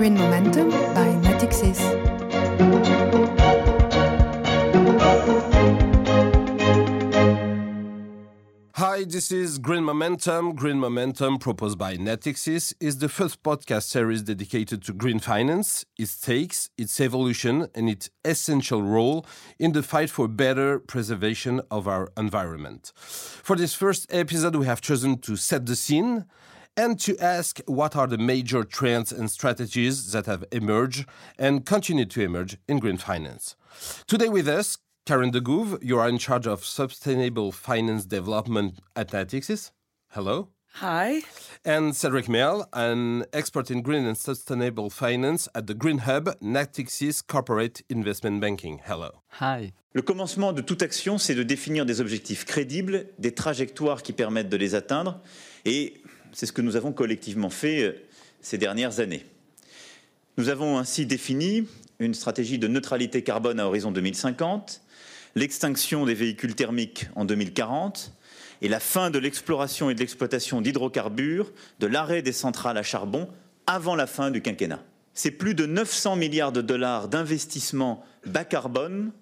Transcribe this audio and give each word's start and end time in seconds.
Green 0.00 0.14
Momentum 0.14 0.70
by 0.70 1.08
Natixis. 1.20 1.78
Hi, 8.76 9.04
this 9.04 9.30
is 9.30 9.58
Green 9.58 9.84
Momentum. 9.84 10.54
Green 10.54 10.78
Momentum, 10.78 11.36
proposed 11.36 11.76
by 11.76 11.98
Natixis, 11.98 12.72
is 12.80 12.96
the 12.96 13.10
first 13.10 13.42
podcast 13.42 13.82
series 13.82 14.22
dedicated 14.22 14.82
to 14.84 14.94
green 14.94 15.18
finance, 15.18 15.84
its 15.98 16.12
stakes, 16.12 16.70
its 16.78 16.98
evolution, 16.98 17.68
and 17.74 17.90
its 17.90 18.08
essential 18.24 18.82
role 18.82 19.26
in 19.58 19.72
the 19.72 19.82
fight 19.82 20.08
for 20.08 20.26
better 20.28 20.78
preservation 20.78 21.60
of 21.70 21.86
our 21.86 22.10
environment. 22.16 22.90
For 22.96 23.54
this 23.54 23.74
first 23.74 24.06
episode, 24.08 24.56
we 24.56 24.64
have 24.64 24.80
chosen 24.80 25.18
to 25.18 25.36
set 25.36 25.66
the 25.66 25.76
scene 25.76 26.24
and 26.76 26.98
to 27.00 27.16
ask 27.18 27.60
what 27.66 27.96
are 27.96 28.06
the 28.06 28.18
major 28.18 28.64
trends 28.64 29.12
and 29.12 29.30
strategies 29.30 30.12
that 30.12 30.26
have 30.26 30.44
emerged 30.52 31.06
and 31.38 31.66
continue 31.66 32.06
to 32.06 32.22
emerge 32.22 32.56
in 32.68 32.78
green 32.78 32.96
finance. 32.96 33.56
Today 34.06 34.28
with 34.28 34.48
us, 34.48 34.78
Karen 35.06 35.30
Degouve, 35.30 35.82
you 35.82 35.98
are 35.98 36.08
in 36.08 36.18
charge 36.18 36.46
of 36.46 36.64
sustainable 36.64 37.52
finance 37.52 38.04
development 38.04 38.78
at 38.94 39.10
Natixis. 39.10 39.72
Hello. 40.10 40.48
Hi. 40.74 41.22
And 41.64 41.94
Cedric 41.94 42.28
Merle, 42.28 42.66
an 42.72 43.24
expert 43.32 43.70
in 43.70 43.82
green 43.82 44.06
and 44.06 44.16
sustainable 44.16 44.88
finance 44.88 45.48
at 45.54 45.66
the 45.66 45.74
Green 45.74 45.98
Hub, 45.98 46.38
Natixis 46.40 47.26
Corporate 47.26 47.82
Investment 47.90 48.40
Banking. 48.40 48.80
Hello. 48.86 49.10
Hi. 49.40 49.72
Le 49.92 50.02
commencement 50.02 50.52
de 50.52 50.62
toute 50.62 50.82
action, 50.82 51.18
c'est 51.18 51.34
de 51.34 51.42
définir 51.42 51.84
des 51.84 52.00
objectifs 52.00 52.44
crédibles, 52.44 53.06
des 53.18 53.34
trajectoires 53.34 54.02
qui 54.02 54.12
permettent 54.12 54.48
de 54.48 54.56
les 54.56 54.76
atteindre, 54.76 55.20
et 55.64 55.94
c'est 56.32 56.46
ce 56.46 56.52
que 56.52 56.62
nous 56.62 56.76
avons 56.76 56.92
collectivement 56.92 57.50
fait 57.50 57.82
euh, 57.82 57.92
ces 58.40 58.58
dernières 58.58 59.00
années. 59.00 59.24
Nous 60.36 60.48
avons 60.48 60.78
ainsi 60.78 61.06
défini 61.06 61.66
une 61.98 62.14
stratégie 62.14 62.58
de 62.58 62.68
neutralité 62.68 63.22
carbone 63.22 63.60
à 63.60 63.66
horizon 63.66 63.92
2050, 63.92 64.80
l'extinction 65.34 66.06
des 66.06 66.14
véhicules 66.14 66.54
thermiques 66.54 67.06
en 67.14 67.24
2040 67.24 68.12
et 68.62 68.68
la 68.68 68.80
fin 68.80 69.10
de 69.10 69.18
l'exploration 69.18 69.90
et 69.90 69.94
de 69.94 70.00
l'exploitation 70.00 70.60
d'hydrocarbures, 70.60 71.52
de 71.78 71.86
l'arrêt 71.86 72.22
des 72.22 72.32
centrales 72.32 72.78
à 72.78 72.82
charbon 72.82 73.28
avant 73.66 73.96
la 73.96 74.06
fin 74.06 74.30
du 74.30 74.42
quinquennat. 74.42 74.82
C'est 75.14 75.30
plus 75.30 75.54
de 75.54 75.66
900 75.66 76.16
milliards 76.16 76.52
de 76.52 76.62
dollars 76.62 77.08
d'investissement 77.08 78.04
bas 78.26 78.44
carbone 78.44 79.12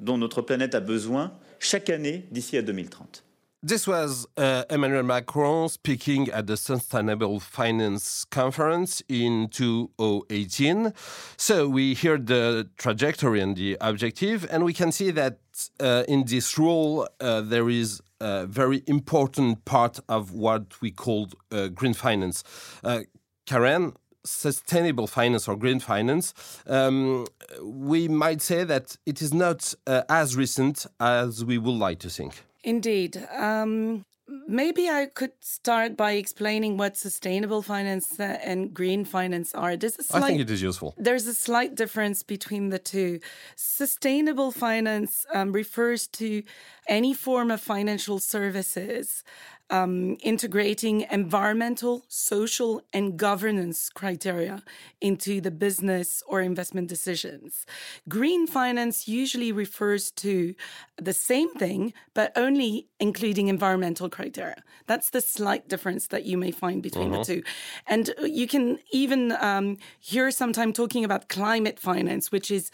dont 0.00 0.18
notre 0.18 0.42
planète 0.42 0.74
a 0.74 0.80
besoin 0.80 1.32
chaque 1.58 1.90
année 1.90 2.26
d'ici 2.30 2.56
à 2.56 2.62
2030. 2.62 3.24
This 3.64 3.86
was 3.86 4.26
uh, 4.36 4.64
Emmanuel 4.70 5.04
Macron 5.04 5.68
speaking 5.68 6.28
at 6.30 6.48
the 6.48 6.56
Sustainable 6.56 7.38
Finance 7.38 8.24
Conference 8.24 9.04
in 9.08 9.46
2018. 9.52 10.92
So 11.36 11.68
we 11.68 11.94
heard 11.94 12.26
the 12.26 12.68
trajectory 12.76 13.40
and 13.40 13.54
the 13.54 13.76
objective, 13.80 14.48
and 14.50 14.64
we 14.64 14.72
can 14.72 14.90
see 14.90 15.12
that 15.12 15.38
uh, 15.78 16.02
in 16.08 16.24
this 16.24 16.58
role 16.58 17.06
uh, 17.20 17.40
there 17.42 17.70
is 17.70 18.02
a 18.20 18.46
very 18.46 18.82
important 18.88 19.64
part 19.64 20.00
of 20.08 20.32
what 20.32 20.80
we 20.80 20.90
call 20.90 21.28
uh, 21.52 21.68
green 21.68 21.94
finance. 21.94 22.42
Uh, 22.82 23.02
Karen, 23.46 23.92
sustainable 24.24 25.06
finance 25.06 25.46
or 25.46 25.54
green 25.54 25.78
finance, 25.78 26.34
um, 26.66 27.26
we 27.62 28.08
might 28.08 28.42
say 28.42 28.64
that 28.64 28.96
it 29.06 29.22
is 29.22 29.32
not 29.32 29.72
uh, 29.86 30.02
as 30.08 30.34
recent 30.34 30.84
as 30.98 31.44
we 31.44 31.58
would 31.58 31.78
like 31.78 32.00
to 32.00 32.10
think. 32.10 32.42
Indeed. 32.64 33.26
Um, 33.36 34.04
maybe 34.46 34.88
I 34.88 35.06
could 35.06 35.32
start 35.40 35.96
by 35.96 36.12
explaining 36.12 36.76
what 36.76 36.96
sustainable 36.96 37.62
finance 37.62 38.18
uh, 38.18 38.38
and 38.44 38.72
green 38.72 39.04
finance 39.04 39.54
are. 39.54 39.76
There's 39.76 39.98
a 39.98 40.04
slight, 40.04 40.22
I 40.22 40.26
think 40.28 40.40
it 40.40 40.50
is 40.50 40.62
useful. 40.62 40.94
There's 40.96 41.26
a 41.26 41.34
slight 41.34 41.74
difference 41.74 42.22
between 42.22 42.70
the 42.70 42.78
two. 42.78 43.20
Sustainable 43.56 44.52
finance 44.52 45.26
um, 45.34 45.52
refers 45.52 46.06
to 46.08 46.42
any 46.88 47.14
form 47.14 47.50
of 47.50 47.60
financial 47.60 48.18
services 48.18 49.24
um, 49.72 50.18
integrating 50.20 51.06
environmental, 51.10 52.04
social, 52.06 52.82
and 52.92 53.16
governance 53.16 53.88
criteria 53.88 54.62
into 55.00 55.40
the 55.40 55.50
business 55.50 56.22
or 56.28 56.42
investment 56.42 56.88
decisions. 56.88 57.64
Green 58.06 58.46
finance 58.46 59.08
usually 59.08 59.50
refers 59.50 60.10
to 60.10 60.54
the 60.98 61.14
same 61.14 61.54
thing, 61.54 61.94
but 62.12 62.32
only 62.36 62.88
including 63.00 63.48
environmental 63.48 64.10
criteria. 64.10 64.62
That's 64.86 65.08
the 65.08 65.22
slight 65.22 65.68
difference 65.68 66.06
that 66.08 66.26
you 66.26 66.36
may 66.36 66.50
find 66.50 66.82
between 66.82 67.10
the 67.10 67.24
two. 67.24 67.42
And 67.86 68.10
you 68.22 68.46
can 68.46 68.78
even 68.92 69.32
um, 69.40 69.78
hear 69.98 70.30
sometime 70.30 70.74
talking 70.74 71.02
about 71.02 71.30
climate 71.30 71.80
finance, 71.80 72.30
which 72.30 72.50
is 72.50 72.70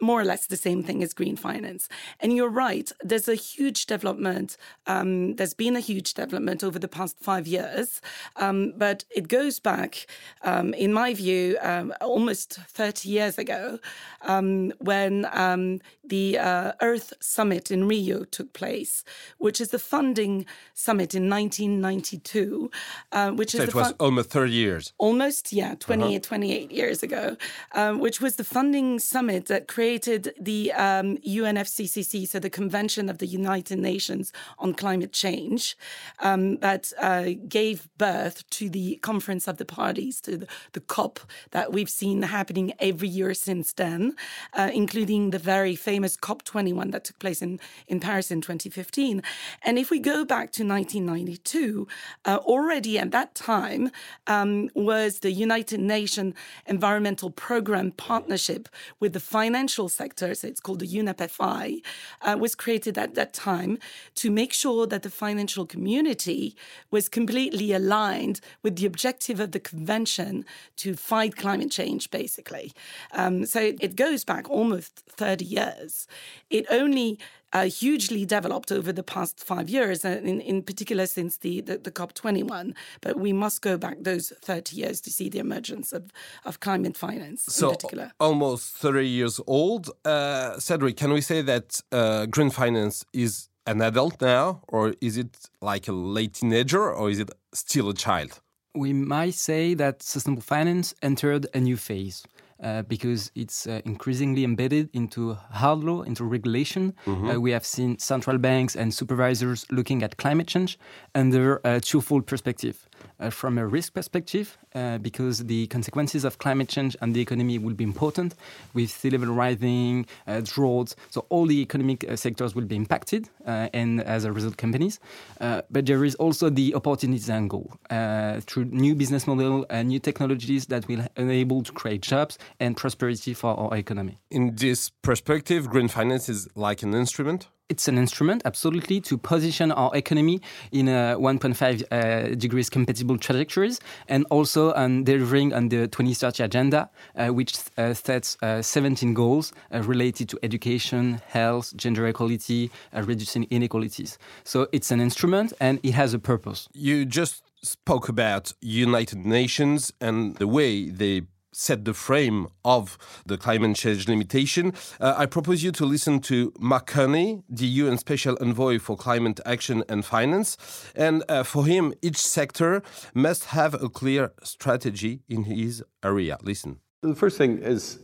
more 0.00 0.20
or 0.20 0.24
less 0.24 0.46
the 0.46 0.56
same 0.56 0.82
thing 0.82 1.02
as 1.02 1.12
green 1.14 1.36
finance. 1.36 1.88
And 2.20 2.34
you're 2.36 2.48
right, 2.48 2.90
there's 3.02 3.28
a 3.28 3.34
huge 3.34 3.86
development. 3.86 4.56
Um, 4.86 5.36
there's 5.36 5.54
been 5.54 5.76
a 5.76 5.80
huge 5.80 6.14
development 6.14 6.62
over 6.64 6.78
the 6.78 6.88
past 6.88 7.16
five 7.20 7.46
years, 7.46 8.00
um, 8.36 8.72
but 8.76 9.04
it 9.14 9.28
goes 9.28 9.60
back, 9.60 10.06
um, 10.42 10.74
in 10.74 10.92
my 10.92 11.14
view, 11.14 11.56
um, 11.62 11.92
almost 12.00 12.54
30 12.54 13.08
years 13.08 13.38
ago 13.38 13.78
um, 14.22 14.72
when 14.78 15.26
um, 15.32 15.80
the 16.04 16.38
uh, 16.38 16.72
Earth 16.80 17.12
Summit 17.20 17.70
in 17.70 17.86
Rio 17.88 18.24
took 18.24 18.52
place, 18.52 19.04
which 19.38 19.60
is 19.60 19.68
the 19.68 19.78
funding 19.78 20.46
summit 20.74 21.14
in 21.14 21.28
1992, 21.28 22.70
uh, 23.12 23.30
which 23.32 23.50
So 23.52 23.58
is 23.62 23.68
it 23.68 23.74
was 23.74 23.92
almost 23.98 24.30
30 24.30 24.52
years. 24.52 24.92
almost 24.98 25.52
yeah 25.52 25.74
28 25.78 26.22
28 26.22 26.70
years 26.70 27.02
ago 27.02 27.36
um, 27.74 27.98
which 27.98 28.20
was 28.20 28.36
the 28.36 28.44
funding 28.44 28.98
summit 28.98 29.46
that 29.46 29.66
created 29.68 29.89
the 29.98 30.72
um, 30.72 31.16
unfccc 31.18 32.28
so 32.28 32.38
the 32.38 32.50
convention 32.50 33.08
of 33.08 33.18
the 33.18 33.26
united 33.26 33.78
nations 33.78 34.32
on 34.58 34.74
climate 34.74 35.12
change 35.12 35.76
um, 36.20 36.56
that 36.58 36.92
uh, 37.00 37.30
gave 37.48 37.88
birth 37.98 38.48
to 38.50 38.68
the 38.68 38.96
conference 38.96 39.48
of 39.48 39.56
the 39.56 39.64
parties 39.64 40.20
to 40.20 40.36
the, 40.36 40.46
the 40.72 40.80
cop 40.80 41.20
that 41.50 41.72
we've 41.72 41.90
seen 41.90 42.22
happening 42.22 42.72
every 42.78 43.08
year 43.08 43.34
since 43.34 43.72
then 43.72 44.14
uh, 44.54 44.70
including 44.72 45.30
the 45.30 45.38
very 45.38 45.76
famous 45.76 46.16
cop 46.16 46.42
21 46.44 46.90
that 46.90 47.04
took 47.04 47.18
place 47.18 47.42
in, 47.42 47.58
in 47.88 48.00
paris 48.00 48.30
in 48.30 48.40
2015 48.40 49.22
and 49.62 49.78
if 49.78 49.90
we 49.90 49.98
go 49.98 50.24
back 50.24 50.52
to 50.52 50.64
1992 50.64 51.86
uh, 52.24 52.36
already 52.42 52.98
at 52.98 53.10
that 53.10 53.34
time 53.34 53.90
um, 54.26 54.68
was 54.74 55.20
the 55.20 55.32
United 55.32 55.80
Nations 55.80 56.34
Environmental 56.66 57.30
Program 57.30 57.92
partnership 57.92 58.68
with 58.98 59.12
the 59.12 59.20
financial 59.20 59.79
sector, 59.88 60.34
so 60.34 60.48
it's 60.48 60.60
called 60.60 60.80
the 60.80 60.86
UNEP-FI, 60.86 61.80
uh, 62.22 62.36
was 62.38 62.54
created 62.54 62.98
at 62.98 63.14
that 63.14 63.32
time 63.32 63.78
to 64.16 64.30
make 64.30 64.52
sure 64.52 64.86
that 64.86 65.02
the 65.02 65.10
financial 65.10 65.66
community 65.66 66.56
was 66.90 67.08
completely 67.08 67.72
aligned 67.72 68.40
with 68.62 68.76
the 68.76 68.86
objective 68.86 69.40
of 69.40 69.52
the 69.52 69.60
convention 69.60 70.44
to 70.76 70.94
fight 70.94 71.36
climate 71.36 71.70
change, 71.70 72.10
basically. 72.10 72.72
Um, 73.12 73.46
so 73.46 73.60
it 73.60 73.96
goes 73.96 74.24
back 74.24 74.48
almost 74.50 75.02
30 75.08 75.44
years. 75.44 76.06
It 76.50 76.66
only 76.70 77.18
uh, 77.52 77.64
hugely 77.64 78.24
developed 78.24 78.70
over 78.72 78.92
the 78.92 79.02
past 79.02 79.40
five 79.40 79.68
years, 79.68 80.04
uh, 80.04 80.20
in, 80.22 80.40
in 80.40 80.62
particular 80.62 81.06
since 81.06 81.38
the, 81.38 81.60
the, 81.60 81.78
the 81.78 81.90
COP21. 81.90 82.74
But 83.00 83.18
we 83.18 83.32
must 83.32 83.62
go 83.62 83.76
back 83.76 83.98
those 84.00 84.32
30 84.42 84.76
years 84.76 85.00
to 85.02 85.10
see 85.10 85.28
the 85.28 85.38
emergence 85.38 85.92
of, 85.92 86.10
of 86.44 86.60
climate 86.60 86.96
finance 86.96 87.42
So 87.48 87.68
in 87.68 87.74
particular. 87.74 88.12
almost 88.20 88.76
30 88.76 89.06
years 89.08 89.40
old. 89.46 89.90
Uh, 90.04 90.58
Cedric, 90.58 90.96
can 90.96 91.12
we 91.12 91.20
say 91.20 91.42
that 91.42 91.80
uh, 91.92 92.26
green 92.26 92.50
finance 92.50 93.04
is 93.12 93.48
an 93.66 93.82
adult 93.82 94.20
now, 94.20 94.62
or 94.68 94.94
is 95.00 95.16
it 95.16 95.48
like 95.60 95.86
a 95.88 95.92
late 95.92 96.34
teenager, 96.34 96.90
or 96.92 97.10
is 97.10 97.18
it 97.18 97.30
still 97.52 97.88
a 97.90 97.94
child? 97.94 98.40
We 98.74 98.92
might 98.92 99.34
say 99.34 99.74
that 99.74 100.02
sustainable 100.02 100.42
finance 100.42 100.94
entered 101.02 101.46
a 101.52 101.60
new 101.60 101.76
phase. 101.76 102.22
Uh, 102.62 102.82
because 102.82 103.32
it's 103.34 103.66
uh, 103.66 103.80
increasingly 103.86 104.44
embedded 104.44 104.90
into 104.92 105.32
hard 105.50 105.82
law, 105.82 106.02
into 106.02 106.24
regulation. 106.24 106.92
Uh, 107.32 107.40
we 107.40 107.50
have 107.52 107.64
seen 107.64 107.98
central 107.98 108.36
banks 108.36 108.76
and 108.76 108.92
supervisors 108.92 109.64
looking 109.70 110.02
at 110.02 110.18
climate 110.18 110.46
change 110.46 110.78
under 111.14 111.58
a 111.64 111.80
twofold 111.80 112.26
perspective. 112.26 112.86
Uh, 113.18 113.30
from 113.30 113.58
a 113.58 113.66
risk 113.66 113.94
perspective, 113.94 114.58
uh, 114.74 114.98
because 114.98 115.44
the 115.44 115.66
consequences 115.68 116.24
of 116.24 116.38
climate 116.38 116.68
change 116.68 116.96
and 117.00 117.14
the 117.14 117.20
economy 117.20 117.58
will 117.58 117.74
be 117.74 117.84
important, 117.84 118.34
with 118.74 118.90
sea 118.90 119.10
level 119.10 119.28
rising, 119.34 120.06
uh, 120.26 120.40
droughts, 120.42 120.96
so 121.10 121.24
all 121.28 121.46
the 121.46 121.60
economic 121.60 122.04
sectors 122.14 122.54
will 122.54 122.64
be 122.64 122.76
impacted, 122.76 123.28
uh, 123.46 123.68
and 123.72 124.02
as 124.02 124.24
a 124.24 124.32
result, 124.32 124.56
companies. 124.56 125.00
Uh, 125.40 125.62
but 125.70 125.86
there 125.86 126.04
is 126.04 126.14
also 126.16 126.50
the 126.50 126.74
opportunities 126.74 127.30
angle 127.30 127.70
uh, 127.90 128.40
through 128.40 128.66
new 128.66 128.94
business 128.94 129.26
model 129.26 129.64
and 129.70 129.88
new 129.88 129.98
technologies 129.98 130.66
that 130.66 130.86
will 130.88 131.06
enable 131.16 131.62
to 131.62 131.72
create 131.72 132.02
jobs 132.02 132.38
and 132.58 132.76
prosperity 132.76 133.34
for 133.34 133.58
our 133.58 133.76
economy. 133.76 134.18
In 134.30 134.54
this 134.56 134.90
perspective, 135.02 135.68
green 135.68 135.88
finance 135.88 136.28
is 136.28 136.48
like 136.54 136.82
an 136.82 136.94
instrument. 136.94 137.48
it's 137.70 137.86
an 137.86 137.96
instrument, 137.96 138.42
absolutely, 138.44 139.00
to 139.00 139.16
position 139.16 139.70
our 139.72 139.94
economy 139.96 140.40
in 140.72 140.88
a 140.88 141.16
1.5 141.16 141.84
uh, 141.92 142.34
degrees 142.34 142.68
compatible 142.68 143.16
trajectories 143.16 143.80
and 144.08 144.26
also 144.30 144.72
on 144.74 145.04
delivering 145.04 145.54
on 145.54 145.68
the 145.68 145.86
2030 145.86 146.42
agenda, 146.42 146.90
uh, 147.16 147.28
which 147.28 147.56
uh, 147.78 147.94
sets 147.94 148.36
uh, 148.42 148.60
17 148.60 149.14
goals 149.14 149.52
uh, 149.72 149.80
related 149.82 150.28
to 150.28 150.38
education, 150.42 151.22
health, 151.28 151.74
gender 151.76 152.06
equality, 152.08 152.70
uh, 152.92 153.02
reducing 153.02 153.46
inequalities. 153.50 154.18
So 154.42 154.66
it's 154.72 154.90
an 154.90 155.00
instrument 155.00 155.52
and 155.60 155.78
it 155.84 155.92
has 155.92 156.12
a 156.12 156.18
purpose. 156.18 156.68
You 156.74 157.04
just 157.04 157.44
spoke 157.62 158.08
about 158.08 158.52
United 158.60 159.24
Nations 159.24 159.92
and 160.00 160.34
the 160.36 160.48
way 160.48 160.90
they 160.90 161.22
set 161.52 161.84
the 161.84 161.94
frame 161.94 162.48
of 162.64 162.98
the 163.26 163.36
climate 163.36 163.76
change 163.76 164.08
limitation. 164.08 164.72
Uh, 165.00 165.14
I 165.16 165.26
propose 165.26 165.62
you 165.62 165.72
to 165.72 165.84
listen 165.84 166.20
to 166.20 166.52
Mark 166.58 166.90
the 166.92 167.66
UN 167.66 167.98
Special 167.98 168.36
Envoy 168.40 168.78
for 168.78 168.96
Climate 168.96 169.40
Action 169.46 169.84
and 169.88 170.04
Finance. 170.04 170.56
And 170.94 171.22
uh, 171.28 171.42
for 171.42 171.66
him, 171.66 171.94
each 172.02 172.18
sector 172.18 172.82
must 173.14 173.46
have 173.46 173.74
a 173.74 173.88
clear 173.88 174.32
strategy 174.42 175.20
in 175.28 175.44
his 175.44 175.82
area. 176.02 176.38
Listen. 176.42 176.80
The 177.02 177.14
first 177.14 177.38
thing 177.38 177.58
is 177.58 178.00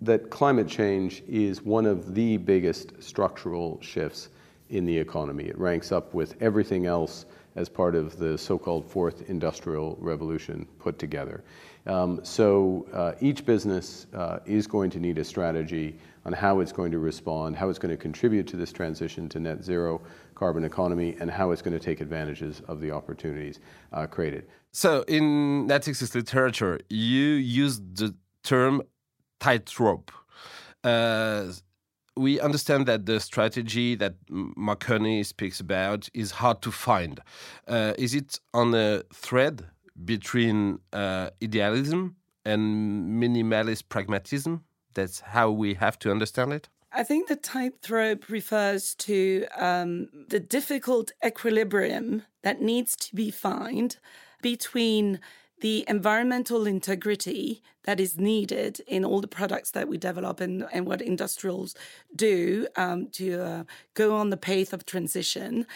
that 0.00 0.30
climate 0.30 0.68
change 0.68 1.22
is 1.26 1.62
one 1.62 1.86
of 1.86 2.14
the 2.14 2.36
biggest 2.36 3.02
structural 3.02 3.80
shifts 3.80 4.28
in 4.68 4.84
the 4.84 4.96
economy. 4.96 5.44
It 5.44 5.58
ranks 5.58 5.90
up 5.90 6.14
with 6.14 6.40
everything 6.40 6.86
else 6.86 7.26
as 7.58 7.68
part 7.68 7.94
of 7.94 8.18
the 8.18 8.38
so-called 8.38 8.84
fourth 8.94 9.28
industrial 9.28 9.96
revolution 10.00 10.66
put 10.78 10.98
together. 10.98 11.42
Um, 11.86 12.20
so 12.22 12.86
uh, 12.92 13.12
each 13.20 13.44
business 13.44 14.06
uh, 14.14 14.38
is 14.46 14.66
going 14.66 14.90
to 14.90 15.00
need 15.00 15.18
a 15.18 15.24
strategy 15.24 15.98
on 16.24 16.32
how 16.32 16.60
it's 16.60 16.72
going 16.72 16.92
to 16.92 16.98
respond, 16.98 17.56
how 17.56 17.68
it's 17.70 17.78
going 17.78 17.94
to 17.96 18.02
contribute 18.08 18.46
to 18.48 18.56
this 18.56 18.72
transition 18.72 19.28
to 19.30 19.40
net 19.40 19.64
zero 19.64 20.00
carbon 20.34 20.64
economy, 20.64 21.16
and 21.20 21.30
how 21.30 21.50
it's 21.52 21.62
going 21.62 21.78
to 21.80 21.84
take 21.84 22.00
advantages 22.00 22.62
of 22.68 22.80
the 22.80 22.90
opportunities 22.90 23.60
uh, 23.92 24.06
created. 24.06 24.46
So 24.72 24.90
in 25.08 25.66
Natixis 25.66 26.14
literature, 26.14 26.78
you 26.88 27.28
use 27.62 27.80
the 27.80 28.14
term 28.44 28.82
tightrope. 29.40 30.12
We 32.18 32.40
understand 32.40 32.86
that 32.86 33.06
the 33.06 33.20
strategy 33.20 33.94
that 33.94 34.14
Mark 34.28 34.80
Carney 34.80 35.22
speaks 35.22 35.60
about 35.60 36.08
is 36.12 36.32
hard 36.32 36.62
to 36.62 36.72
find. 36.72 37.20
Uh, 37.68 37.92
is 37.96 38.12
it 38.12 38.40
on 38.52 38.74
a 38.74 39.02
thread 39.14 39.66
between 40.04 40.80
uh, 40.92 41.30
idealism 41.40 42.16
and 42.44 43.22
minimalist 43.22 43.84
pragmatism? 43.88 44.64
That's 44.94 45.20
how 45.20 45.52
we 45.52 45.74
have 45.74 45.96
to 46.00 46.10
understand 46.10 46.52
it. 46.52 46.68
I 46.92 47.04
think 47.04 47.28
the 47.28 47.36
tightrope 47.36 48.28
refers 48.28 48.96
to 48.96 49.46
um, 49.56 50.08
the 50.28 50.40
difficult 50.40 51.12
equilibrium 51.24 52.22
that 52.42 52.60
needs 52.60 52.96
to 52.96 53.14
be 53.14 53.30
found 53.30 53.98
between 54.42 55.20
the 55.60 55.84
environmental 55.88 56.66
integrity 56.66 57.62
that 57.84 58.00
is 58.00 58.18
needed 58.18 58.80
in 58.86 59.04
all 59.04 59.20
the 59.20 59.28
products 59.28 59.70
that 59.70 59.88
we 59.88 59.96
develop 59.96 60.40
and, 60.40 60.66
and 60.72 60.86
what 60.86 61.00
industrials 61.00 61.74
do 62.14 62.66
um, 62.76 63.08
to 63.08 63.40
uh, 63.40 63.64
go 63.94 64.14
on 64.14 64.30
the 64.30 64.36
path 64.36 64.72
of 64.72 64.84
transition. 64.84 65.66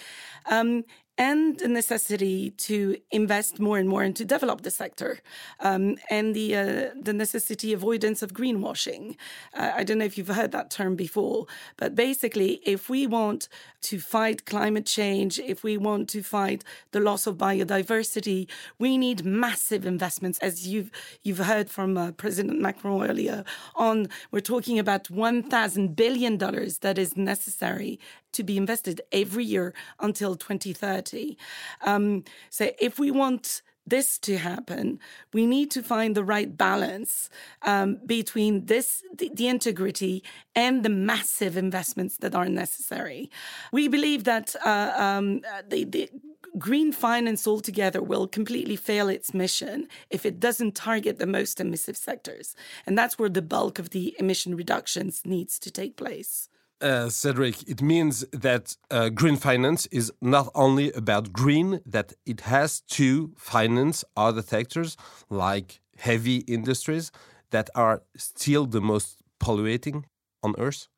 Um, 0.47 0.85
and 1.19 1.59
the 1.59 1.69
necessity 1.69 2.51
to 2.51 2.97
invest 3.11 3.61
more 3.61 3.79
and 3.79 3.89
more 3.89 4.03
and 4.03 4.17
to 4.17 4.25
develop 4.25 4.63
the 4.63 4.71
sector, 4.71 5.21
um, 5.61 5.97
and 6.11 6.35
the 6.35 6.57
uh, 6.57 6.91
the 7.01 7.13
necessity 7.13 7.73
avoidance 7.73 8.23
of 8.23 8.33
greenwashing. 8.33 9.17
Uh, 9.55 9.73
I 9.75 9.85
don't 9.85 9.99
know 9.99 10.05
if 10.05 10.17
you've 10.17 10.29
heard 10.29 10.53
that 10.53 10.71
term 10.71 10.97
before, 10.97 11.47
but 11.77 11.95
basically, 11.95 12.61
if 12.65 12.89
we 12.89 13.07
want 13.07 13.49
to 13.83 13.99
fight 13.99 14.47
climate 14.47 14.87
change, 14.87 15.39
if 15.39 15.63
we 15.63 15.77
want 15.77 16.09
to 16.11 16.23
fight 16.23 16.65
the 16.93 17.01
loss 17.01 17.27
of 17.27 17.37
biodiversity, 17.37 18.49
we 18.79 18.97
need 18.97 19.25
massive 19.25 19.85
investments. 19.85 20.39
As 20.39 20.67
you've 20.67 20.91
you've 21.23 21.39
heard 21.39 21.69
from 21.69 21.99
uh, 21.99 22.13
President 22.13 22.61
Macron 22.61 23.09
earlier 23.09 23.45
on, 23.75 24.09
we're 24.31 24.41
talking 24.41 24.79
about 24.79 25.11
one 25.11 25.43
thousand 25.43 25.95
billion 25.95 26.39
dollars 26.39 26.79
that 26.79 26.99
is 26.99 27.17
necessary 27.17 28.01
to 28.33 28.43
be 28.43 28.57
invested 28.57 29.01
every 29.13 29.45
year 29.45 29.75
until 30.01 30.35
2030. 30.37 31.37
Um, 31.83 32.25
so 32.51 32.71
if 32.81 32.99
we 32.99 33.11
want 33.11 33.63
this 33.87 34.19
to 34.19 34.39
happen, 34.39 35.01
we 35.33 35.47
need 35.47 35.71
to 35.73 35.83
find 35.83 36.15
the 36.15 36.25
right 36.25 36.57
balance 36.57 37.29
um, 37.63 37.99
between 38.07 38.67
this, 38.67 39.03
the, 39.17 39.31
the, 39.35 39.49
integrity, 39.49 40.23
and 40.55 40.85
the 40.85 40.89
massive 40.89 41.57
investments 41.57 42.19
that 42.19 42.35
are 42.35 42.49
necessary. 42.49 43.31
We 43.73 43.89
believe 43.89 44.25
that 44.25 44.55
uh, 44.65 44.93
um, 44.97 45.41
the, 45.69 45.85
the 45.85 46.11
green 46.59 46.93
finance 46.93 47.47
altogether 47.47 48.03
will 48.03 48.29
completely 48.29 48.77
fail 48.77 49.09
its 49.09 49.35
mission 49.35 49.89
if 50.11 50.25
it 50.25 50.39
doesn't 50.39 50.75
target 50.75 51.19
the 51.19 51.27
most 51.27 51.61
emissive 51.61 51.97
sectors. 51.97 52.55
And 52.87 52.97
that's 52.97 53.19
where 53.19 53.31
the 53.31 53.43
bulk 53.43 53.79
of 53.79 53.91
the 53.91 54.15
emission 54.19 54.55
reductions 54.55 55.23
needs 55.25 55.59
to 55.61 55.71
take 55.71 55.97
place 55.97 56.49
uh, 56.83 57.09
Cedric, 57.09 57.69
it 57.69 57.81
means 57.81 58.25
that 58.33 58.77
uh, 58.91 59.09
green 59.09 59.37
finance 59.37 59.87
is 59.87 60.13
not 60.21 60.51
only 60.55 60.93
about 60.93 61.33
green, 61.33 61.81
that 61.87 62.13
it 62.27 62.43
has 62.43 62.81
to 62.81 63.33
finance 63.37 64.05
other 64.17 64.43
sectors 64.43 64.97
like 65.31 65.81
heavy 65.99 66.39
industries 66.49 67.13
that 67.51 67.71
are 67.75 68.03
still 68.17 68.67
the 68.67 68.81
most 68.81 69.23
polluting 69.39 70.07
on 70.43 70.55
Earth? 70.59 70.89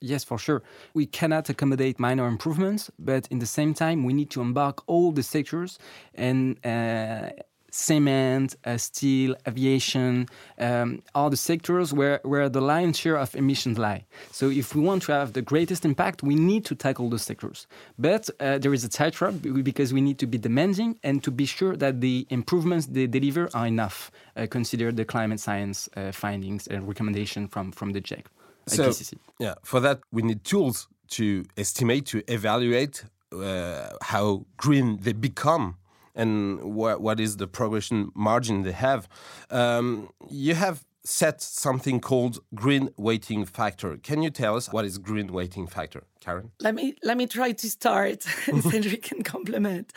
Yes, 0.00 0.24
for 0.24 0.38
sure. 0.38 0.62
We 0.92 1.06
cannot 1.06 1.48
accommodate 1.48 1.98
minor 1.98 2.26
improvements, 2.26 2.90
but 2.98 3.26
in 3.30 3.38
the 3.38 3.46
same 3.46 3.72
time, 3.72 4.04
we 4.04 4.12
need 4.12 4.30
to 4.30 4.40
embark 4.40 4.82
all 4.86 5.12
the 5.12 5.22
sectors 5.22 5.78
and 6.14 6.58
uh, 6.64 7.30
cement, 7.74 8.54
uh, 8.64 8.76
steel, 8.76 9.34
aviation, 9.48 10.28
um, 10.58 11.02
are 11.14 11.28
the 11.28 11.36
sectors 11.36 11.92
where, 11.92 12.20
where 12.22 12.48
the 12.48 12.60
lion's 12.60 12.96
share 12.96 13.16
of 13.16 13.34
emissions 13.34 13.78
lie. 13.78 14.04
So 14.30 14.48
if 14.48 14.74
we 14.74 14.80
want 14.80 15.02
to 15.04 15.12
have 15.12 15.32
the 15.32 15.42
greatest 15.42 15.84
impact, 15.84 16.22
we 16.22 16.36
need 16.36 16.64
to 16.66 16.74
tackle 16.76 17.10
those 17.10 17.22
sectors. 17.22 17.66
But 17.98 18.30
uh, 18.38 18.58
there 18.58 18.72
is 18.72 18.84
a 18.84 18.88
tightrope 18.88 19.42
because 19.64 19.92
we 19.92 20.00
need 20.00 20.18
to 20.20 20.26
be 20.26 20.38
demanding 20.38 20.98
and 21.02 21.22
to 21.24 21.30
be 21.32 21.46
sure 21.46 21.74
that 21.76 22.00
the 22.00 22.26
improvements 22.30 22.86
they 22.86 23.06
deliver 23.08 23.50
are 23.54 23.66
enough. 23.66 24.12
Uh, 24.36 24.46
consider 24.48 24.92
the 24.92 25.04
climate 25.04 25.40
science 25.40 25.88
uh, 25.96 26.12
findings 26.12 26.68
and 26.68 26.86
recommendation 26.86 27.48
from, 27.48 27.72
from 27.72 27.92
the 27.92 28.00
GIEC. 28.00 28.26
So, 28.66 28.92
yeah, 29.38 29.54
for 29.62 29.80
that, 29.80 30.00
we 30.12 30.22
need 30.22 30.44
tools 30.44 30.88
to 31.10 31.44
estimate, 31.56 32.06
to 32.06 32.22
evaluate 32.32 33.04
uh, 33.32 33.90
how 34.00 34.46
green 34.56 34.98
they 35.02 35.12
become 35.12 35.76
and 36.14 36.62
what, 36.62 37.00
what 37.00 37.20
is 37.20 37.36
the 37.36 37.46
progression 37.46 38.10
margin 38.14 38.62
they 38.62 38.72
have. 38.72 39.08
Um, 39.50 40.10
you 40.30 40.54
have 40.54 40.84
set 41.04 41.42
something 41.42 42.00
called 42.00 42.40
green 42.54 42.88
weighting 42.96 43.44
factor. 43.44 43.98
Can 43.98 44.22
you 44.22 44.30
tell 44.30 44.56
us 44.56 44.72
what 44.72 44.86
is 44.86 44.96
green 44.96 45.32
weighting 45.32 45.66
factor, 45.66 46.04
Karen? 46.20 46.50
Let 46.60 46.74
me 46.74 46.94
let 47.02 47.16
me 47.16 47.26
try 47.26 47.52
to 47.52 47.70
start, 47.70 48.24
and 48.46 48.62
Cedric 48.62 49.02
can 49.02 49.22
complement. 49.22 49.92